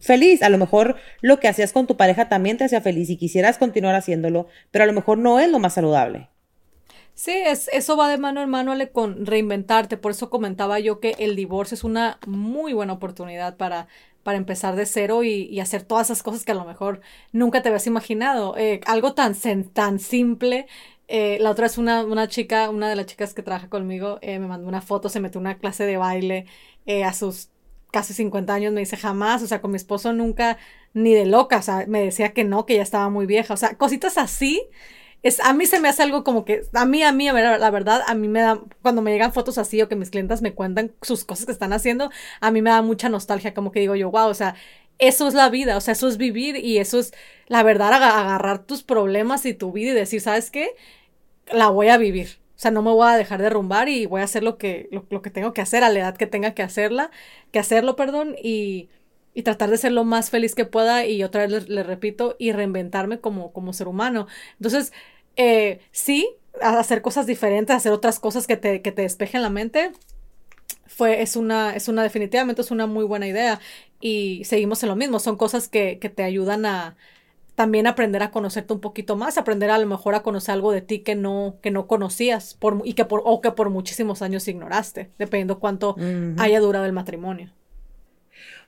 feliz. 0.00 0.42
A 0.42 0.48
lo 0.48 0.58
mejor 0.58 0.96
lo 1.20 1.38
que 1.40 1.48
hacías 1.48 1.72
con 1.72 1.86
tu 1.86 1.96
pareja 1.96 2.28
también 2.28 2.56
te 2.56 2.64
hacía 2.64 2.80
feliz 2.80 3.10
y 3.10 3.16
quisieras 3.16 3.58
continuar 3.58 3.94
haciéndolo, 3.94 4.48
pero 4.70 4.84
a 4.84 4.86
lo 4.86 4.92
mejor 4.92 5.18
no 5.18 5.38
es 5.38 5.48
lo 5.48 5.58
más 5.58 5.74
saludable. 5.74 6.28
Sí, 7.14 7.30
es, 7.32 7.68
eso 7.72 7.96
va 7.96 8.08
de 8.08 8.18
mano 8.18 8.42
en 8.42 8.50
mano 8.50 8.72
con 8.92 9.24
reinventarte. 9.24 9.96
Por 9.96 10.10
eso 10.10 10.30
comentaba 10.30 10.80
yo 10.80 10.98
que 11.00 11.14
el 11.18 11.36
divorcio 11.36 11.76
es 11.76 11.84
una 11.84 12.18
muy 12.26 12.72
buena 12.72 12.92
oportunidad 12.92 13.56
para, 13.56 13.86
para 14.24 14.36
empezar 14.36 14.74
de 14.74 14.84
cero 14.86 15.22
y, 15.22 15.60
hacer 15.60 15.84
todas 15.84 16.08
esas 16.08 16.22
cosas 16.24 16.44
que 16.44 16.52
a 16.52 16.56
lo 16.56 16.64
mejor 16.64 17.00
nunca 17.32 17.62
te 17.62 17.68
habías 17.68 17.86
imaginado. 17.86 18.56
Eh, 18.56 18.80
algo 18.86 19.14
tan, 19.14 19.34
tan 19.72 20.00
simple. 20.00 20.66
Eh, 21.06 21.38
la 21.40 21.50
otra 21.50 21.66
es 21.66 21.78
una, 21.78 22.02
una 22.04 22.28
chica, 22.28 22.68
una 22.70 22.88
de 22.88 22.96
las 22.96 23.06
chicas 23.06 23.34
que 23.34 23.42
trabaja 23.42 23.68
conmigo, 23.68 24.18
eh, 24.22 24.38
me 24.38 24.48
mandó 24.48 24.66
una 24.66 24.80
foto, 24.82 25.08
se 25.08 25.20
metió 25.20 25.40
una 25.40 25.58
clase 25.58 25.84
de 25.84 25.96
baile 25.98 26.46
a 27.04 27.12
sus 27.12 27.50
casi 27.92 28.12
50 28.14 28.52
años, 28.54 28.72
me 28.72 28.80
dice 28.80 28.96
jamás, 28.96 29.42
o 29.42 29.46
sea, 29.46 29.60
con 29.60 29.70
mi 29.70 29.76
esposo 29.76 30.12
nunca, 30.12 30.58
ni 30.94 31.14
de 31.14 31.26
loca, 31.26 31.58
o 31.58 31.62
sea, 31.62 31.84
me 31.86 32.02
decía 32.02 32.32
que 32.32 32.44
no, 32.44 32.66
que 32.66 32.76
ya 32.76 32.82
estaba 32.82 33.08
muy 33.08 33.26
vieja, 33.26 33.54
o 33.54 33.56
sea, 33.56 33.76
cositas 33.76 34.18
así 34.18 34.68
a 35.42 35.54
mí 35.54 35.66
se 35.66 35.80
me 35.80 35.88
hace 35.88 36.02
algo 36.02 36.24
como 36.24 36.44
que, 36.44 36.62
a 36.72 36.84
mí, 36.84 37.02
a 37.02 37.12
mí, 37.12 37.28
a 37.28 37.32
ver, 37.32 37.58
la 37.58 37.70
verdad, 37.70 38.02
a 38.06 38.14
mí 38.14 38.28
me 38.28 38.40
da, 38.40 38.60
cuando 38.82 39.02
me 39.02 39.12
llegan 39.12 39.32
fotos 39.32 39.58
así 39.58 39.80
o 39.80 39.88
que 39.88 39.96
mis 39.96 40.10
clientas 40.10 40.42
me 40.42 40.54
cuentan 40.54 40.92
sus 41.02 41.24
cosas 41.24 41.46
que 41.46 41.52
están 41.52 41.72
haciendo, 41.72 42.10
a 42.40 42.50
mí 42.50 42.62
me 42.62 42.70
da 42.70 42.82
mucha 42.82 43.08
nostalgia, 43.08 43.54
como 43.54 43.72
que 43.72 43.80
digo 43.80 43.94
yo, 43.94 44.10
wow, 44.10 44.28
o 44.28 44.34
sea, 44.34 44.54
eso 44.98 45.26
es 45.26 45.34
la 45.34 45.48
vida, 45.50 45.76
o 45.76 45.80
sea, 45.80 45.92
eso 45.92 46.08
es 46.08 46.16
vivir 46.18 46.56
y 46.56 46.78
eso 46.78 46.98
es, 46.98 47.12
la 47.48 47.62
verdad, 47.62 47.92
agarrar 47.92 48.64
tus 48.66 48.82
problemas 48.82 49.46
y 49.46 49.54
tu 49.54 49.72
vida 49.72 49.92
y 49.92 49.94
decir, 49.94 50.20
¿sabes 50.20 50.50
qué? 50.50 50.70
La 51.52 51.68
voy 51.68 51.88
a 51.88 51.98
vivir. 51.98 52.38
O 52.56 52.58
sea, 52.58 52.70
no 52.70 52.82
me 52.82 52.90
voy 52.90 53.08
a 53.08 53.16
dejar 53.16 53.42
derrumbar 53.42 53.88
y 53.88 54.06
voy 54.06 54.20
a 54.20 54.24
hacer 54.24 54.42
lo 54.44 54.58
que, 54.58 54.88
lo, 55.10 55.22
que 55.22 55.30
tengo 55.30 55.52
que 55.52 55.60
hacer 55.60 55.82
a 55.84 55.90
la 55.90 55.98
edad 55.98 56.16
que 56.16 56.26
tenga 56.26 56.54
que 56.54 56.62
hacerla, 56.62 57.10
que 57.50 57.58
hacerlo, 57.58 57.96
perdón, 57.96 58.36
y, 58.42 58.90
y 59.34 59.42
tratar 59.42 59.70
de 59.70 59.78
ser 59.78 59.92
lo 59.92 60.04
más 60.04 60.30
feliz 60.30 60.54
que 60.54 60.64
pueda 60.64 61.04
y 61.06 61.24
otra 61.24 61.46
vez 61.46 61.68
le, 61.68 61.82
repito 61.82 62.36
y 62.38 62.52
reinventarme 62.52 63.20
como, 63.20 63.52
como 63.52 63.72
ser 63.72 63.88
humano. 63.88 64.28
Entonces, 64.58 64.92
eh, 65.36 65.80
sí, 65.92 66.28
hacer 66.60 67.02
cosas 67.02 67.26
diferentes, 67.26 67.74
hacer 67.74 67.92
otras 67.92 68.20
cosas 68.20 68.46
que 68.46 68.56
te, 68.56 68.82
que 68.82 68.92
te 68.92 69.02
despejen 69.02 69.42
la 69.42 69.50
mente, 69.50 69.92
fue, 70.86 71.22
es 71.22 71.36
una, 71.36 71.74
es 71.74 71.88
una, 71.88 72.02
definitivamente 72.02 72.62
es 72.62 72.70
una 72.70 72.86
muy 72.86 73.04
buena 73.04 73.26
idea. 73.26 73.60
Y 74.00 74.42
seguimos 74.44 74.82
en 74.82 74.90
lo 74.90 74.96
mismo, 74.96 75.18
son 75.18 75.36
cosas 75.36 75.68
que, 75.68 75.98
que 75.98 76.08
te 76.08 76.22
ayudan 76.22 76.66
a 76.66 76.96
también 77.54 77.86
aprender 77.86 78.22
a 78.22 78.30
conocerte 78.30 78.72
un 78.72 78.80
poquito 78.80 79.16
más, 79.16 79.38
aprender 79.38 79.70
a 79.70 79.78
lo 79.78 79.86
mejor 79.86 80.14
a 80.14 80.22
conocer 80.22 80.52
algo 80.54 80.72
de 80.72 80.82
ti 80.82 81.00
que 81.00 81.14
no, 81.14 81.56
que 81.62 81.70
no 81.70 81.86
conocías 81.86 82.54
por, 82.54 82.82
y 82.84 82.94
que 82.94 83.04
por, 83.04 83.22
o 83.24 83.40
que 83.40 83.52
por 83.52 83.70
muchísimos 83.70 84.22
años 84.22 84.48
ignoraste, 84.48 85.10
dependiendo 85.18 85.60
cuánto 85.60 85.96
haya 86.38 86.60
durado 86.60 86.84
el 86.84 86.92
matrimonio. 86.92 87.50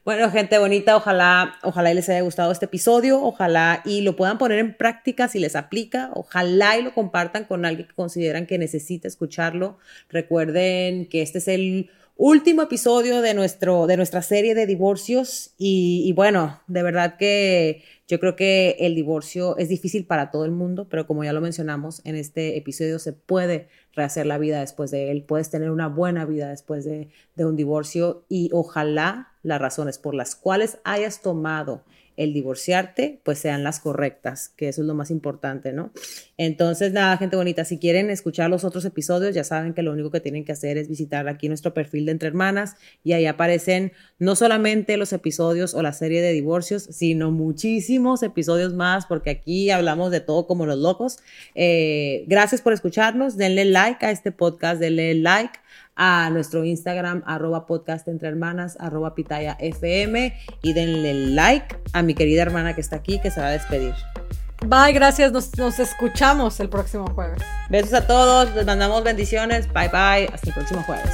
Bueno, 0.07 0.31
gente 0.31 0.57
bonita, 0.59 0.95
ojalá, 0.95 1.59
ojalá 1.65 1.93
les 1.93 2.09
haya 2.09 2.21
gustado 2.21 2.53
este 2.53 2.67
episodio, 2.67 3.21
ojalá 3.21 3.83
y 3.85 4.03
lo 4.03 4.15
puedan 4.15 4.39
poner 4.39 4.61
en 4.61 4.77
práctica 4.77 5.27
si 5.27 5.41
les 5.41 5.57
aplica, 5.57 6.13
ojalá 6.15 6.79
y 6.79 6.83
lo 6.85 6.95
compartan 6.95 7.43
con 7.45 7.65
alguien 7.65 7.89
que 7.89 7.95
consideran 7.97 8.47
que 8.47 8.57
necesita 8.57 9.09
escucharlo. 9.09 9.79
Recuerden 10.09 11.07
que 11.07 11.23
este 11.23 11.39
es 11.39 11.49
el 11.49 11.91
último 12.15 12.63
episodio 12.63 13.21
de, 13.21 13.35
nuestro, 13.35 13.89
de 13.89 13.97
nuestra 13.97 14.23
serie 14.23 14.55
de 14.55 14.67
divorcios 14.67 15.55
y, 15.59 16.05
y, 16.07 16.13
bueno, 16.13 16.61
de 16.69 16.85
verdad 16.85 17.17
que 17.17 17.83
yo 18.07 18.21
creo 18.21 18.37
que 18.37 18.77
el 18.79 18.95
divorcio 18.95 19.57
es 19.59 19.69
difícil 19.69 20.07
para 20.07 20.31
todo 20.31 20.45
el 20.45 20.53
mundo, 20.53 20.87
pero 20.89 21.09
como 21.09 21.25
ya 21.25 21.33
lo 21.33 21.41
mencionamos 21.41 22.01
en 22.05 22.15
este 22.15 22.57
episodio, 22.57 23.01
se 23.01 23.13
puede 23.13 23.67
rehacer 23.93 24.27
la 24.27 24.39
vida 24.39 24.61
después 24.61 24.93
de 24.93 25.11
él, 25.11 25.25
puedes 25.25 25.51
tener 25.51 25.73
una 25.73 25.89
buena 25.89 26.25
vida 26.25 26.51
después 26.51 26.85
de, 26.85 27.09
de 27.35 27.45
un 27.45 27.57
divorcio 27.57 28.25
y 28.29 28.51
ojalá 28.53 29.33
las 29.47 29.61
razones 29.61 29.99
por 29.99 30.15
las 30.15 30.35
cuales 30.35 30.79
hayas 30.85 31.23
tomado 31.23 31.85
el 32.17 32.33
divorciarte, 32.33 33.21
pues 33.25 33.39
sean 33.39 33.63
las 33.63 33.79
correctas, 33.79 34.51
que 34.57 34.69
eso 34.69 34.81
es 34.81 34.87
lo 34.87 34.95
más 34.95 35.11
importante, 35.11 35.73
¿no? 35.73 35.93
Entonces, 36.39 36.93
nada, 36.93 37.17
gente 37.19 37.37
bonita, 37.37 37.65
si 37.65 37.79
quieren 37.79 38.11
escuchar 38.11 38.49
los 38.49 38.65
otros 38.65 38.85
episodios, 38.87 39.35
ya 39.35 39.45
saben 39.45 39.75
que 39.75 39.83
lo 39.83 39.93
único 39.93 40.11
que 40.11 40.21
tienen 40.21 40.45
que 40.45 40.53
hacer 40.53 40.79
es 40.79 40.89
visitar 40.89 41.29
aquí 41.29 41.49
nuestro 41.49 41.75
perfil 41.75 42.07
de 42.07 42.13
Entre 42.13 42.29
Hermanas 42.29 42.77
y 43.05 43.13
ahí 43.13 43.27
aparecen 43.27 43.93
no 44.19 44.35
solamente 44.35 44.97
los 44.97 45.13
episodios 45.13 45.75
o 45.75 45.83
la 45.83 45.93
serie 45.93 46.23
de 46.23 46.33
divorcios, 46.33 46.85
sino 46.85 47.31
muchísimos 47.31 48.23
episodios 48.23 48.73
más, 48.73 49.05
porque 49.05 49.31
aquí 49.31 49.71
hablamos 49.71 50.11
de 50.11 50.21
todo 50.21 50.47
como 50.47 50.65
los 50.65 50.79
locos. 50.79 51.19
Eh, 51.55 52.25
gracias 52.29 52.63
por 52.63 52.73
escucharnos, 52.73 53.37
denle 53.37 53.67
like 53.67 54.05
a 54.07 54.11
este 54.11 54.33
podcast, 54.33 54.81
denle 54.81 55.15
like 55.17 55.59
a 55.97 56.31
nuestro 56.31 56.65
Instagram, 56.65 57.23
arroba 57.27 57.67
podcast 57.67 58.07
entre 58.09 58.29
hermanas, 58.29 58.77
arroba 58.79 59.15
pitaya 59.15 59.57
fm 59.59 60.35
y 60.63 60.73
denle 60.73 61.15
like 61.31 61.77
a 61.93 62.03
mi 62.03 62.15
querida 62.15 62.43
hermana 62.43 62.75
que 62.75 62.81
está 62.83 62.97
aquí, 62.97 63.19
que 63.21 63.31
se 63.31 63.41
va 63.41 63.49
a 63.49 63.53
despedir. 63.53 63.95
Bye, 64.67 64.93
gracias. 64.93 65.33
Nos, 65.33 65.57
nos 65.59 65.79
escuchamos 65.79 66.61
el 66.61 66.69
próximo 66.69 67.07
jueves. 67.15 67.43
Besos 67.71 67.95
a 67.95 68.07
todos, 68.07 68.55
les 68.55 68.65
mandamos 68.65 69.05
bendiciones. 69.05 69.73
Bye 69.73 69.89
bye. 69.89 70.29
Hasta 70.33 70.49
el 70.49 70.55
próximo 70.55 70.83
jueves. 70.83 71.13